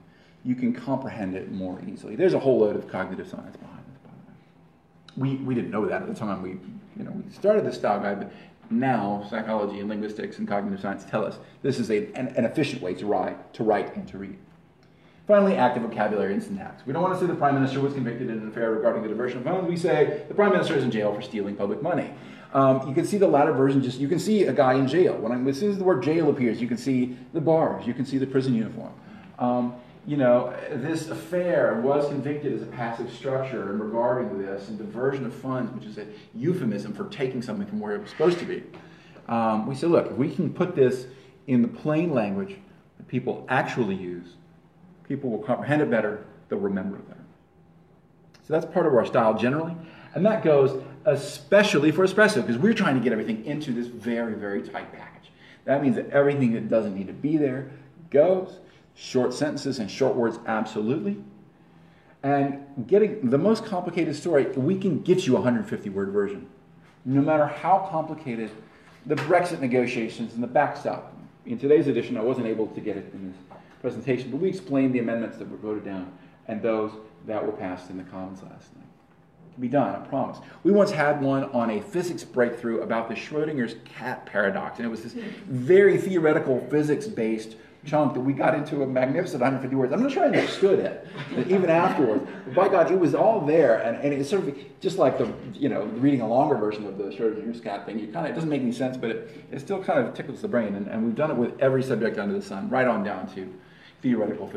you 0.44 0.56
can 0.56 0.74
comprehend 0.74 1.36
it 1.36 1.52
more 1.52 1.80
easily. 1.88 2.16
There's 2.16 2.34
a 2.34 2.40
whole 2.40 2.60
load 2.60 2.76
of 2.76 2.88
cognitive 2.88 3.28
science 3.28 3.56
behind 3.56 3.78
way. 3.78 3.93
We, 5.18 5.36
we 5.36 5.54
didn't 5.54 5.72
know 5.72 5.86
that 5.86 6.02
at 6.02 6.08
the 6.08 6.16
time 6.16 6.42
we, 6.42 6.52
you 6.98 7.04
know, 7.04 7.12
we 7.12 7.32
started 7.32 7.66
this 7.66 7.76
style 7.76 8.00
guide, 8.00 8.20
but 8.20 8.32
now 8.70 9.26
psychology 9.30 9.80
and 9.80 9.90
linguistics 9.90 10.40
and 10.40 10.48
cognitive 10.48 10.80
science 10.80 11.06
tell 11.06 11.26
us 11.26 11.38
this 11.62 11.80
is 11.80 11.92
a, 11.92 12.12
an, 12.14 12.30
an 12.30 12.46
efficient 12.46 12.82
way 12.82 12.94
to 12.96 13.06
write, 13.06 13.54
to 13.54 13.64
write 13.64 13.96
and 13.96 14.08
to 14.08 14.18
read. 14.18 14.38
Finally, 15.28 15.56
active 15.56 15.84
vocabulary 15.84 16.34
and 16.34 16.44
syntax. 16.44 16.86
We 16.86 16.92
don't 16.92 17.02
want 17.02 17.14
to 17.14 17.20
say 17.20 17.28
the 17.28 17.36
Prime 17.36 17.56
Minister 17.56 17.80
was 17.80 17.94
convicted 17.94 18.30
in 18.30 18.40
an 18.40 18.48
affair 18.50 18.72
regarding 18.72 19.04
the 19.04 19.08
diversion 19.08 19.38
of 19.38 19.46
funds. 19.46 19.70
We 19.70 19.78
say 19.78 20.26
the 20.28 20.34
Prime 20.34 20.52
Minister 20.52 20.76
is 20.76 20.84
in 20.84 20.92
jail 20.92 21.14
for 21.14 21.22
stealing 21.22 21.56
public 21.56 21.82
money. 21.82 22.12
Um, 22.54 22.88
you 22.88 22.94
can 22.94 23.06
see 23.06 23.18
the 23.18 23.28
latter 23.28 23.54
version, 23.54 23.82
just 23.82 24.00
you 24.00 24.08
can 24.08 24.20
see 24.20 24.44
a 24.44 24.54
guy 24.54 24.74
in 24.74 24.88
jail. 24.88 25.16
When 25.16 25.32
I, 25.32 25.50
as 25.50 25.60
soon 25.60 25.72
as 25.72 25.78
the 25.78 25.84
word 25.84 26.04
jail 26.04 26.30
appears, 26.30 26.62
you 26.62 26.68
can 26.68 26.78
see 26.78 27.18
the 27.32 27.42
bars, 27.42 27.88
you 27.88 27.94
can 27.94 28.06
see 28.06 28.18
the 28.18 28.28
prison 28.28 28.54
uniform. 28.54 28.94
Um, 29.40 29.76
you 30.06 30.18
know, 30.18 30.54
this 30.70 31.10
affair 31.10 31.80
was 31.82 32.08
convicted 32.10 32.54
as 32.54 32.62
a 32.62 32.66
passive 32.66 33.12
structure 33.14 33.72
in 33.72 33.80
regarding 33.80 34.38
this 34.42 34.68
and 34.68 34.78
diversion 34.78 35.26
of 35.26 35.34
funds, 35.34 35.72
which 35.74 35.86
is 35.86 35.98
a 35.98 36.06
euphemism 36.36 36.94
for 36.94 37.08
taking 37.10 37.42
something 37.42 37.66
from 37.66 37.80
where 37.80 37.96
it 37.96 38.02
was 38.02 38.10
supposed 38.10 38.40
to 38.40 38.46
be. 38.46 38.64
Um, 39.30 39.66
we 39.66 39.76
said, 39.76 39.90
look, 39.90 40.08
if 40.12 40.18
we 40.18 40.34
can 40.34 40.54
put 40.54 40.76
this 40.76 41.06
in 41.48 41.62
the 41.62 41.68
plain 41.70 42.14
language 42.14 42.58
that 42.98 43.08
people 43.08 43.46
actually 43.48 43.96
use, 43.96 44.36
people 45.08 45.30
will 45.30 45.40
comprehend 45.40 45.82
it 45.82 45.90
better, 45.90 46.26
they'll 46.50 46.60
remember 46.60 46.98
it 46.98 47.08
better. 47.08 47.20
So 48.46 48.54
that's 48.54 48.66
part 48.66 48.86
of 48.86 48.94
our 48.94 49.06
style 49.06 49.38
generally. 49.38 49.76
And 50.14 50.26
that 50.26 50.44
goes 50.44 50.84
especially 51.06 51.92
for 51.92 52.06
espresso, 52.06 52.36
because 52.36 52.58
we're 52.58 52.74
trying 52.74 52.96
to 52.96 53.02
get 53.02 53.14
everything 53.14 53.46
into 53.46 53.72
this 53.72 53.88
very, 53.88 54.36
very 54.36 54.62
tight 54.62 54.92
package. 54.94 55.32
That 55.66 55.82
means 55.82 55.96
that 55.96 56.10
everything 56.10 56.54
that 56.54 56.70
doesn't 56.70 56.96
need 56.96 57.08
to 57.08 57.14
be 57.14 57.38
there 57.38 57.72
goes. 58.10 58.60
Short 58.96 59.34
sentences 59.34 59.80
and 59.80 59.90
short 59.90 60.16
words, 60.16 60.40
absolutely. 60.46 61.18
And 62.22 62.86
getting 62.88 63.30
the 63.30 63.38
most 63.38 63.66
complicated 63.66 64.16
story, 64.16 64.46
we 64.46 64.78
can 64.78 65.02
get 65.02 65.28
you 65.28 65.34
a 65.34 65.42
150 65.42 65.90
word 65.90 66.10
version. 66.10 66.48
No 67.06 67.22
matter 67.22 67.46
how 67.46 67.88
complicated 67.92 68.52
the 69.06 69.16
Brexit 69.16 69.60
negotiations 69.60 70.34
and 70.34 70.42
the 70.42 70.48
backstop. 70.48 71.14
In 71.46 71.58
today's 71.58 71.88
edition, 71.88 72.18
I 72.18 72.22
wasn't 72.22 72.48
able 72.48 72.68
to 72.68 72.80
get 72.80 72.96
it 72.96 73.12
in 73.14 73.32
this 73.32 73.58
presentation, 73.82 74.32
but 74.32 74.40
we 74.40 74.48
explained 74.48 74.96
the 74.96 75.00
amendments 75.00 75.38
that 75.38 75.50
were 75.50 75.58
voted 75.58 75.84
down 75.84 76.12
and 76.48 76.62
those 76.62 76.92
that 77.28 77.46
were 77.46 77.52
passed 77.52 77.90
in 77.90 77.98
the 77.98 78.04
Commons 78.04 78.42
last 78.42 78.74
night. 78.76 78.86
It 79.50 79.54
can 79.56 79.62
be 79.62 79.68
done, 79.68 79.94
I 79.94 80.00
promise. 80.08 80.38
We 80.64 80.72
once 80.72 80.92
had 80.92 81.22
one 81.22 81.46
on 81.52 81.70
a 81.70 81.82
physics 81.82 82.24
breakthrough 82.24 82.82
about 82.82 83.10
the 83.10 83.16
Schrodinger's 83.16 83.76
cat 83.84 84.26
paradox, 84.26 84.80
and 84.80 84.86
it 84.86 84.90
was 84.90 85.04
this 85.04 85.14
very 85.48 85.98
theoretical 85.98 86.66
physics 86.70 87.08
based 87.08 87.58
chunk 87.86 88.14
that 88.14 88.22
we 88.22 88.34
got 88.34 88.56
into 88.56 88.82
a 88.84 88.88
magnificent 88.88 89.42
150 89.42 89.76
words. 89.76 89.92
I'm 89.92 90.02
not 90.02 90.12
sure 90.12 90.24
I 90.24 90.28
understood 90.28 90.80
it, 90.80 91.08
even 91.48 91.70
afterwards. 91.70 92.26
But 92.46 92.56
by 92.56 92.70
God, 92.70 92.92
it 92.92 92.98
was 92.98 93.14
all 93.14 93.42
there, 93.42 93.82
and, 93.82 93.98
and 93.98 94.14
it's 94.14 94.30
sort 94.30 94.48
of 94.48 94.56
just 94.80 94.98
like 94.98 95.18
the, 95.18 95.32
you 95.54 95.68
know, 95.68 95.84
reading 95.84 96.22
a 96.22 96.28
longer 96.28 96.56
version 96.56 96.86
of 96.86 96.98
the 96.98 97.06
Schrodinger's 97.06 97.60
cat 97.60 97.86
thing. 97.86 98.00
You 98.00 98.08
kind 98.08 98.26
of, 98.26 98.32
it 98.32 98.36
doesn't 98.36 98.50
make 98.50 98.62
any 98.62 98.72
sense, 98.72 98.96
but 98.96 99.10
it, 99.10 99.46
it 99.52 99.60
still 99.60 99.84
kind 99.84 100.00
of 100.00 100.14
tickles 100.14 100.42
the 100.42 100.48
brain, 100.48 100.76
and, 100.76 100.88
and 100.88 101.04
we've 101.04 101.16
done 101.16 101.32
it 101.32 101.38
with 101.38 101.60
every 101.60 101.84
subject 101.84 102.18
under 102.18 102.34
the 102.34 102.42
sun, 102.42 102.70
right 102.70 102.88
on 102.88 103.04
down 103.04 103.28
to 103.36 103.54
theoretical 104.02 104.50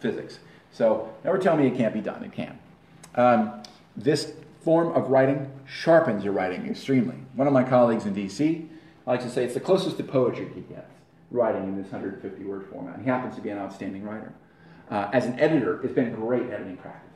physics. 0.00 0.38
So 0.72 1.14
never 1.24 1.38
tell 1.38 1.56
me 1.56 1.66
it 1.66 1.76
can't 1.76 1.94
be 1.94 2.00
done. 2.00 2.22
It 2.22 2.32
can. 2.32 2.58
Um, 3.14 3.62
this 3.96 4.34
form 4.62 4.92
of 4.92 5.10
writing 5.10 5.50
sharpens 5.66 6.24
your 6.24 6.32
writing 6.32 6.66
extremely. 6.66 7.16
One 7.34 7.46
of 7.46 7.52
my 7.52 7.64
colleagues 7.64 8.06
in 8.06 8.14
DC 8.14 8.66
likes 9.06 9.24
to 9.24 9.30
say 9.30 9.44
it's 9.44 9.54
the 9.54 9.60
closest 9.60 9.98
to 9.98 10.02
poetry 10.02 10.50
he 10.54 10.62
gets 10.62 10.93
writing 11.30 11.64
in 11.64 11.76
this 11.76 11.90
150 11.90 12.44
word 12.44 12.66
format. 12.70 13.00
He 13.00 13.06
happens 13.06 13.34
to 13.36 13.40
be 13.40 13.50
an 13.50 13.58
outstanding 13.58 14.04
writer. 14.04 14.32
Uh, 14.90 15.08
as 15.12 15.26
an 15.26 15.38
editor, 15.38 15.82
it's 15.82 15.94
been 15.94 16.14
great 16.14 16.50
editing 16.50 16.76
practice 16.76 17.10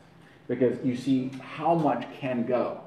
because 0.49 0.79
you 0.85 0.97
see 0.97 1.31
how 1.41 1.75
much 1.75 2.07
can 2.19 2.45
go. 2.47 2.81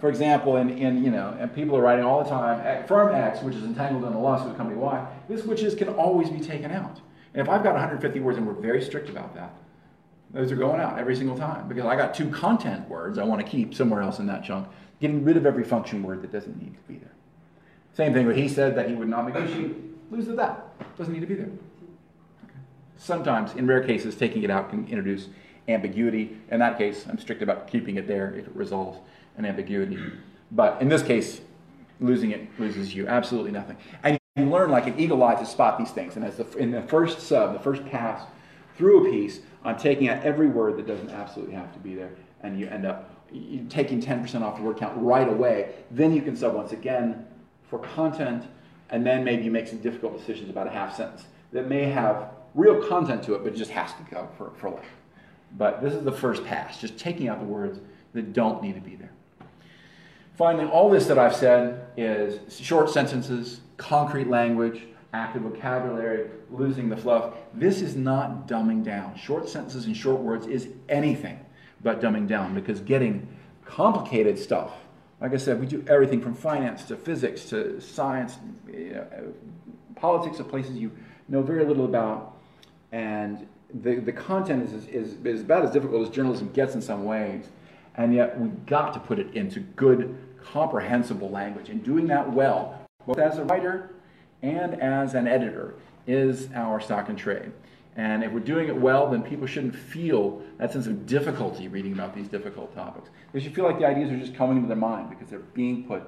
For 0.00 0.08
example, 0.08 0.56
in, 0.56 0.70
in 0.70 1.02
you 1.02 1.10
know, 1.10 1.34
and 1.38 1.54
people 1.54 1.76
are 1.76 1.80
writing 1.80 2.04
all 2.04 2.22
the 2.22 2.28
time, 2.28 2.60
at 2.60 2.86
firm 2.86 3.14
X, 3.14 3.40
which 3.40 3.54
is 3.54 3.64
entangled 3.64 4.04
in 4.04 4.12
a 4.12 4.20
lawsuit 4.20 4.48
with 4.48 4.56
company 4.56 4.78
Y, 4.78 5.06
this 5.28 5.44
whiches 5.44 5.74
can 5.74 5.88
always 5.88 6.28
be 6.28 6.40
taken 6.40 6.70
out. 6.70 7.00
And 7.32 7.40
if 7.40 7.48
I've 7.48 7.62
got 7.62 7.72
150 7.72 8.20
words 8.20 8.36
and 8.36 8.46
we're 8.46 8.52
very 8.52 8.82
strict 8.82 9.08
about 9.08 9.34
that, 9.34 9.54
those 10.32 10.52
are 10.52 10.56
going 10.56 10.80
out 10.80 10.98
every 10.98 11.16
single 11.16 11.38
time 11.38 11.68
because 11.68 11.84
I 11.84 11.96
got 11.96 12.12
two 12.12 12.28
content 12.28 12.88
words 12.88 13.18
I 13.18 13.24
want 13.24 13.40
to 13.40 13.46
keep 13.46 13.72
somewhere 13.72 14.02
else 14.02 14.18
in 14.18 14.26
that 14.26 14.44
chunk, 14.44 14.68
getting 15.00 15.24
rid 15.24 15.36
of 15.36 15.46
every 15.46 15.64
function 15.64 16.02
word 16.02 16.22
that 16.22 16.32
doesn't 16.32 16.60
need 16.60 16.74
to 16.74 16.92
be 16.92 16.98
there. 16.98 17.12
Same 17.94 18.12
thing 18.12 18.26
where 18.26 18.34
he 18.34 18.48
said 18.48 18.76
that 18.76 18.88
he 18.88 18.94
would 18.94 19.08
not 19.08 19.26
negotiate 19.26 19.76
loses 20.10 20.36
that. 20.36 20.96
Doesn't 20.96 21.12
need 21.12 21.20
to 21.20 21.26
be 21.26 21.34
there. 21.34 21.50
Sometimes, 22.96 23.54
in 23.54 23.66
rare 23.66 23.82
cases, 23.82 24.14
taking 24.14 24.42
it 24.42 24.50
out 24.50 24.70
can 24.70 24.86
introduce 24.86 25.28
ambiguity. 25.68 26.38
In 26.50 26.60
that 26.60 26.78
case, 26.78 27.06
I'm 27.08 27.18
strict 27.18 27.42
about 27.42 27.68
keeping 27.68 27.96
it 27.96 28.06
there 28.06 28.34
if 28.34 28.46
it 28.46 28.54
resolves 28.54 28.98
an 29.36 29.44
ambiguity. 29.44 29.98
But 30.50 30.80
in 30.80 30.88
this 30.88 31.02
case, 31.02 31.40
losing 32.00 32.30
it 32.30 32.48
loses 32.58 32.94
you 32.94 33.06
absolutely 33.06 33.50
nothing. 33.50 33.76
And 34.02 34.18
you 34.36 34.44
learn 34.44 34.70
like 34.70 34.86
an 34.86 34.98
eagle 34.98 35.22
eye 35.22 35.34
to 35.34 35.46
spot 35.46 35.78
these 35.78 35.90
things. 35.90 36.16
And 36.16 36.24
as 36.24 36.36
the, 36.36 36.50
in 36.56 36.70
the 36.70 36.82
first 36.82 37.20
sub, 37.20 37.52
the 37.52 37.60
first 37.60 37.84
pass 37.86 38.24
through 38.76 39.06
a 39.06 39.10
piece, 39.10 39.40
I'm 39.64 39.78
taking 39.78 40.08
out 40.08 40.22
every 40.22 40.48
word 40.48 40.76
that 40.76 40.86
doesn't 40.86 41.10
absolutely 41.10 41.54
have 41.54 41.72
to 41.72 41.78
be 41.78 41.94
there, 41.94 42.10
and 42.42 42.58
you 42.58 42.66
end 42.66 42.84
up 42.84 43.10
taking 43.68 44.00
10% 44.00 44.42
off 44.42 44.56
the 44.56 44.62
word 44.62 44.76
count 44.76 44.92
right 44.96 45.28
away. 45.28 45.74
Then 45.90 46.14
you 46.14 46.22
can 46.22 46.36
sub 46.36 46.54
once 46.54 46.72
again 46.72 47.26
for 47.68 47.78
content 47.78 48.44
and 48.90 49.04
then 49.04 49.24
maybe 49.24 49.44
you 49.44 49.50
make 49.50 49.66
some 49.66 49.78
difficult 49.78 50.16
decisions 50.18 50.50
about 50.50 50.66
a 50.66 50.70
half 50.70 50.96
sentence 50.96 51.24
that 51.52 51.68
may 51.68 51.84
have 51.84 52.30
real 52.54 52.86
content 52.88 53.22
to 53.24 53.34
it, 53.34 53.42
but 53.42 53.52
it 53.52 53.56
just 53.56 53.70
has 53.70 53.92
to 53.94 54.02
go 54.10 54.28
for, 54.36 54.52
for 54.58 54.70
life. 54.70 54.84
But 55.56 55.82
this 55.82 55.94
is 55.94 56.04
the 56.04 56.12
first 56.12 56.44
pass, 56.44 56.80
just 56.80 56.98
taking 56.98 57.28
out 57.28 57.38
the 57.38 57.46
words 57.46 57.80
that 58.12 58.32
don't 58.32 58.62
need 58.62 58.74
to 58.74 58.80
be 58.80 58.96
there. 58.96 59.10
Finally, 60.36 60.66
all 60.66 60.90
this 60.90 61.06
that 61.06 61.18
I've 61.18 61.34
said 61.34 61.86
is 61.96 62.40
short 62.60 62.90
sentences, 62.90 63.60
concrete 63.76 64.28
language, 64.28 64.82
active 65.12 65.42
vocabulary, 65.42 66.28
losing 66.50 66.88
the 66.88 66.96
fluff. 66.96 67.34
This 67.54 67.80
is 67.80 67.94
not 67.94 68.48
dumbing 68.48 68.82
down. 68.82 69.16
Short 69.16 69.48
sentences 69.48 69.86
and 69.86 69.96
short 69.96 70.20
words 70.20 70.46
is 70.46 70.68
anything 70.88 71.38
but 71.82 72.00
dumbing 72.00 72.26
down 72.26 72.54
because 72.54 72.80
getting 72.80 73.28
complicated 73.64 74.38
stuff 74.38 74.72
like 75.20 75.32
I 75.32 75.36
said, 75.36 75.60
we 75.60 75.66
do 75.66 75.84
everything 75.88 76.20
from 76.20 76.34
finance 76.34 76.84
to 76.84 76.96
physics 76.96 77.46
to 77.46 77.80
science, 77.80 78.36
you 78.66 78.94
know, 78.94 79.34
politics 79.96 80.40
of 80.40 80.48
places 80.48 80.76
you 80.76 80.90
know 81.28 81.42
very 81.42 81.64
little 81.64 81.84
about. 81.84 82.36
And 82.92 83.46
the, 83.82 83.96
the 83.96 84.12
content 84.12 84.70
is, 84.70 84.86
is, 84.86 85.14
is 85.24 85.40
about 85.40 85.64
as 85.64 85.70
difficult 85.70 86.06
as 86.06 86.14
journalism 86.14 86.50
gets 86.52 86.74
in 86.74 86.82
some 86.82 87.04
ways. 87.04 87.46
And 87.96 88.14
yet 88.14 88.38
we've 88.38 88.66
got 88.66 88.92
to 88.94 89.00
put 89.00 89.18
it 89.18 89.34
into 89.34 89.60
good, 89.60 90.18
comprehensible 90.42 91.30
language. 91.30 91.68
And 91.68 91.82
doing 91.82 92.06
that 92.08 92.32
well, 92.32 92.80
both 93.06 93.18
as 93.18 93.38
a 93.38 93.44
writer 93.44 93.90
and 94.42 94.80
as 94.80 95.14
an 95.14 95.26
editor, 95.26 95.74
is 96.06 96.48
our 96.54 96.80
stock 96.80 97.08
and 97.08 97.16
trade. 97.16 97.50
And 97.96 98.24
if 98.24 98.32
we're 98.32 98.40
doing 98.40 98.68
it 98.68 98.76
well, 98.76 99.08
then 99.08 99.22
people 99.22 99.46
shouldn't 99.46 99.76
feel 99.76 100.42
that 100.58 100.72
sense 100.72 100.86
of 100.86 101.06
difficulty 101.06 101.68
reading 101.68 101.92
about 101.92 102.14
these 102.14 102.26
difficult 102.26 102.74
topics. 102.74 103.08
They 103.32 103.40
should 103.40 103.54
feel 103.54 103.64
like 103.64 103.78
the 103.78 103.86
ideas 103.86 104.10
are 104.10 104.18
just 104.18 104.34
coming 104.34 104.56
into 104.56 104.68
their 104.68 104.76
mind 104.76 105.10
because 105.10 105.28
they're 105.28 105.38
being 105.38 105.84
put 105.84 106.02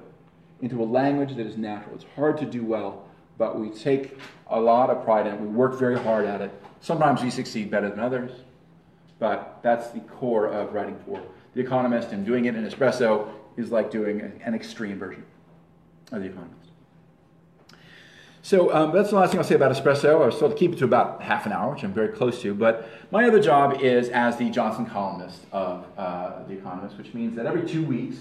into 0.61 0.81
a 0.81 0.85
language 0.85 1.35
that 1.37 1.45
is 1.45 1.55
natural. 1.55 1.95
It's 1.95 2.05
hard 2.15 2.37
to 2.39 2.45
do 2.45 2.65
well, 2.65 3.05
but 3.37 3.57
we 3.57 3.69
take 3.69 4.19
a 4.47 4.59
lot 4.59 4.89
of 4.89 5.03
pride 5.05 5.27
in 5.27 5.35
it. 5.35 5.39
We 5.39 5.47
work 5.47 5.79
very 5.79 5.97
hard 5.97 6.25
at 6.25 6.41
it. 6.41 6.51
Sometimes 6.81 7.23
we 7.23 7.29
succeed 7.29 7.71
better 7.71 7.89
than 7.89 7.99
others, 7.99 8.31
but 9.19 9.59
that's 9.63 9.89
the 9.89 10.01
core 10.01 10.47
of 10.47 10.73
writing 10.73 10.99
for 11.05 11.21
The 11.53 11.61
Economist, 11.61 12.11
and 12.11 12.25
doing 12.25 12.45
it 12.45 12.55
in 12.55 12.67
espresso 12.67 13.29
is 13.55 13.71
like 13.71 13.91
doing 13.91 14.19
an 14.43 14.53
extreme 14.53 14.99
version 14.99 15.23
of 16.11 16.21
The 16.21 16.27
Economist. 16.27 16.66
So 18.47 18.73
um, 18.73 18.93
that's 18.93 19.09
the 19.09 19.17
last 19.17 19.31
thing 19.31 19.41
I'll 19.41 19.45
say 19.45 19.55
about 19.55 19.75
espresso. 19.75 20.25
I 20.25 20.47
to 20.47 20.55
keep 20.55 20.71
it 20.71 20.77
to 20.77 20.85
about 20.85 21.21
half 21.21 21.45
an 21.45 21.51
hour, 21.51 21.73
which 21.73 21.83
I'm 21.83 21.91
very 21.91 22.07
close 22.07 22.41
to. 22.43 22.53
But 22.53 22.87
my 23.11 23.25
other 23.25 23.41
job 23.41 23.81
is 23.81 24.07
as 24.07 24.37
the 24.37 24.49
Johnson 24.49 24.85
columnist 24.85 25.41
of 25.51 25.85
uh, 25.97 26.43
The 26.47 26.53
Economist, 26.53 26.97
which 26.97 27.13
means 27.13 27.35
that 27.35 27.45
every 27.45 27.67
two 27.67 27.83
weeks, 27.83 28.19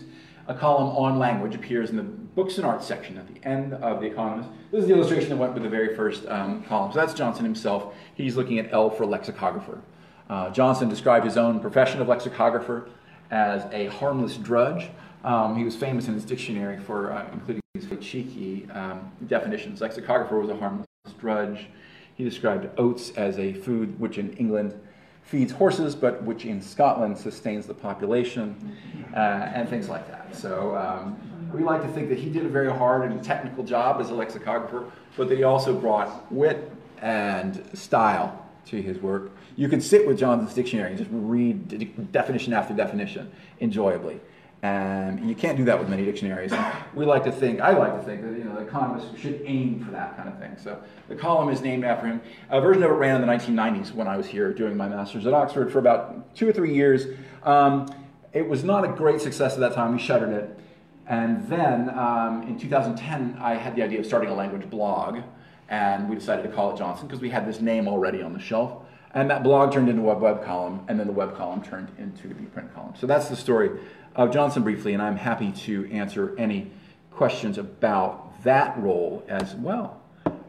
a 0.48 0.54
column 0.54 0.96
on 0.96 1.20
language 1.20 1.54
appears 1.54 1.90
in 1.90 1.96
the 1.96 2.02
books 2.02 2.56
and 2.56 2.66
arts 2.66 2.84
section 2.84 3.16
at 3.18 3.32
the 3.32 3.48
end 3.48 3.74
of 3.74 4.00
The 4.00 4.06
Economist. 4.06 4.48
This 4.72 4.80
is 4.82 4.88
the 4.88 4.94
illustration 4.94 5.28
that 5.28 5.36
went 5.36 5.54
with 5.54 5.62
the 5.62 5.68
very 5.68 5.94
first 5.94 6.26
um, 6.26 6.64
column. 6.64 6.90
So 6.90 6.98
that's 6.98 7.14
Johnson 7.14 7.44
himself. 7.44 7.94
He's 8.16 8.36
looking 8.36 8.58
at 8.58 8.72
L 8.72 8.90
for 8.90 9.06
lexicographer. 9.06 9.80
Uh, 10.28 10.50
Johnson 10.50 10.88
described 10.88 11.24
his 11.24 11.36
own 11.36 11.60
profession 11.60 12.00
of 12.00 12.08
lexicographer 12.08 12.88
as 13.30 13.64
a 13.72 13.86
harmless 13.86 14.36
drudge. 14.36 14.90
Um, 15.24 15.56
he 15.56 15.64
was 15.64 15.74
famous 15.76 16.08
in 16.08 16.14
his 16.14 16.24
dictionary 16.24 16.78
for 16.78 17.12
uh, 17.12 17.26
including 17.32 17.62
these 17.74 17.88
cheeky 18.00 18.68
um, 18.72 19.10
definitions. 19.26 19.80
Lexicographer 19.80 20.38
was 20.38 20.50
a 20.50 20.56
harmless 20.56 20.86
drudge. 21.18 21.66
He 22.14 22.24
described 22.24 22.68
oats 22.78 23.10
as 23.10 23.38
a 23.38 23.52
food 23.52 23.98
which 24.00 24.18
in 24.18 24.32
England 24.34 24.78
feeds 25.22 25.52
horses, 25.52 25.94
but 25.94 26.22
which 26.22 26.44
in 26.44 26.62
Scotland 26.62 27.18
sustains 27.18 27.66
the 27.66 27.74
population, 27.74 28.76
uh, 29.12 29.18
and 29.18 29.68
things 29.68 29.88
like 29.88 30.06
that. 30.08 30.34
So 30.34 30.76
um, 30.76 31.18
we 31.52 31.62
like 31.62 31.82
to 31.82 31.88
think 31.88 32.08
that 32.10 32.18
he 32.18 32.30
did 32.30 32.46
a 32.46 32.48
very 32.48 32.70
hard 32.70 33.10
and 33.10 33.22
technical 33.22 33.64
job 33.64 34.00
as 34.00 34.10
a 34.10 34.14
lexicographer, 34.14 34.90
but 35.16 35.28
that 35.28 35.36
he 35.36 35.42
also 35.42 35.74
brought 35.74 36.30
wit 36.32 36.70
and 37.02 37.68
style 37.76 38.46
to 38.66 38.80
his 38.80 38.98
work. 38.98 39.32
You 39.56 39.68
can 39.68 39.80
sit 39.80 40.06
with 40.06 40.18
Johnson's 40.18 40.54
dictionary 40.54 40.90
and 40.90 40.98
just 40.98 41.10
read 41.12 41.68
de- 41.68 41.84
definition 41.84 42.52
after 42.52 42.74
definition 42.74 43.30
enjoyably. 43.60 44.20
And 44.66 45.28
you 45.28 45.36
can't 45.36 45.56
do 45.56 45.64
that 45.66 45.78
with 45.78 45.88
many 45.88 46.04
dictionaries. 46.04 46.52
We 46.92 47.04
like 47.04 47.22
to 47.24 47.32
think, 47.32 47.60
I 47.60 47.76
like 47.76 47.96
to 47.96 48.02
think 48.02 48.22
that 48.22 48.36
you 48.36 48.44
know, 48.44 48.56
the 48.56 48.62
economists 48.62 49.18
should 49.20 49.40
aim 49.44 49.84
for 49.84 49.92
that 49.92 50.16
kind 50.16 50.28
of 50.28 50.38
thing. 50.40 50.56
So 50.60 50.82
the 51.08 51.14
column 51.14 51.50
is 51.50 51.60
named 51.60 51.84
after 51.84 52.06
him. 52.06 52.20
A 52.50 52.60
version 52.60 52.82
of 52.82 52.90
it 52.90 52.94
ran 52.94 53.14
in 53.14 53.26
the 53.26 53.32
1990s 53.32 53.92
when 53.92 54.08
I 54.08 54.16
was 54.16 54.26
here 54.26 54.52
doing 54.52 54.76
my 54.76 54.88
master's 54.88 55.24
at 55.26 55.34
Oxford 55.34 55.70
for 55.70 55.78
about 55.78 56.34
two 56.34 56.48
or 56.48 56.52
three 56.52 56.74
years. 56.74 57.06
Um, 57.44 57.86
it 58.32 58.48
was 58.48 58.64
not 58.64 58.84
a 58.84 58.88
great 58.88 59.20
success 59.20 59.54
at 59.54 59.60
that 59.60 59.74
time. 59.74 59.92
We 59.92 60.00
shuttered 60.00 60.32
it. 60.32 60.58
And 61.06 61.46
then 61.48 61.88
um, 61.90 62.42
in 62.42 62.58
2010, 62.58 63.38
I 63.40 63.54
had 63.54 63.76
the 63.76 63.82
idea 63.82 64.00
of 64.00 64.06
starting 64.06 64.30
a 64.30 64.34
language 64.34 64.68
blog. 64.68 65.20
And 65.68 66.08
we 66.08 66.16
decided 66.16 66.42
to 66.42 66.48
call 66.48 66.74
it 66.74 66.78
Johnson 66.78 67.06
because 67.06 67.20
we 67.20 67.30
had 67.30 67.46
this 67.46 67.60
name 67.60 67.86
already 67.86 68.20
on 68.20 68.32
the 68.32 68.40
shelf. 68.40 68.82
And 69.14 69.30
that 69.30 69.42
blog 69.42 69.72
turned 69.72 69.88
into 69.88 70.10
a 70.10 70.18
web 70.18 70.44
column, 70.44 70.84
and 70.88 71.00
then 71.00 71.06
the 71.06 71.12
web 71.12 71.36
column 71.36 71.62
turned 71.62 71.88
into 71.98 72.28
the 72.28 72.34
print 72.34 72.74
column. 72.74 72.92
So 72.98 73.06
that's 73.06 73.28
the 73.28 73.36
story 73.36 73.70
of 74.16 74.32
Johnson 74.32 74.62
briefly, 74.62 74.94
and 74.94 75.02
I'm 75.02 75.16
happy 75.16 75.52
to 75.52 75.88
answer 75.92 76.34
any 76.38 76.70
questions 77.10 77.58
about 77.58 78.42
that 78.44 78.76
role 78.78 79.24
as 79.28 79.54
well. 79.54 80.00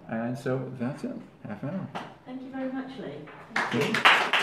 And 0.09 0.37
so 0.37 0.71
that's 0.79 1.03
it, 1.03 1.11
half 1.45 1.61
an 1.63 1.69
hour. 1.69 1.87
Thank 2.25 2.41
you 2.41 2.49
very 2.49 2.71
much, 2.71 2.91
Lee. 2.99 4.33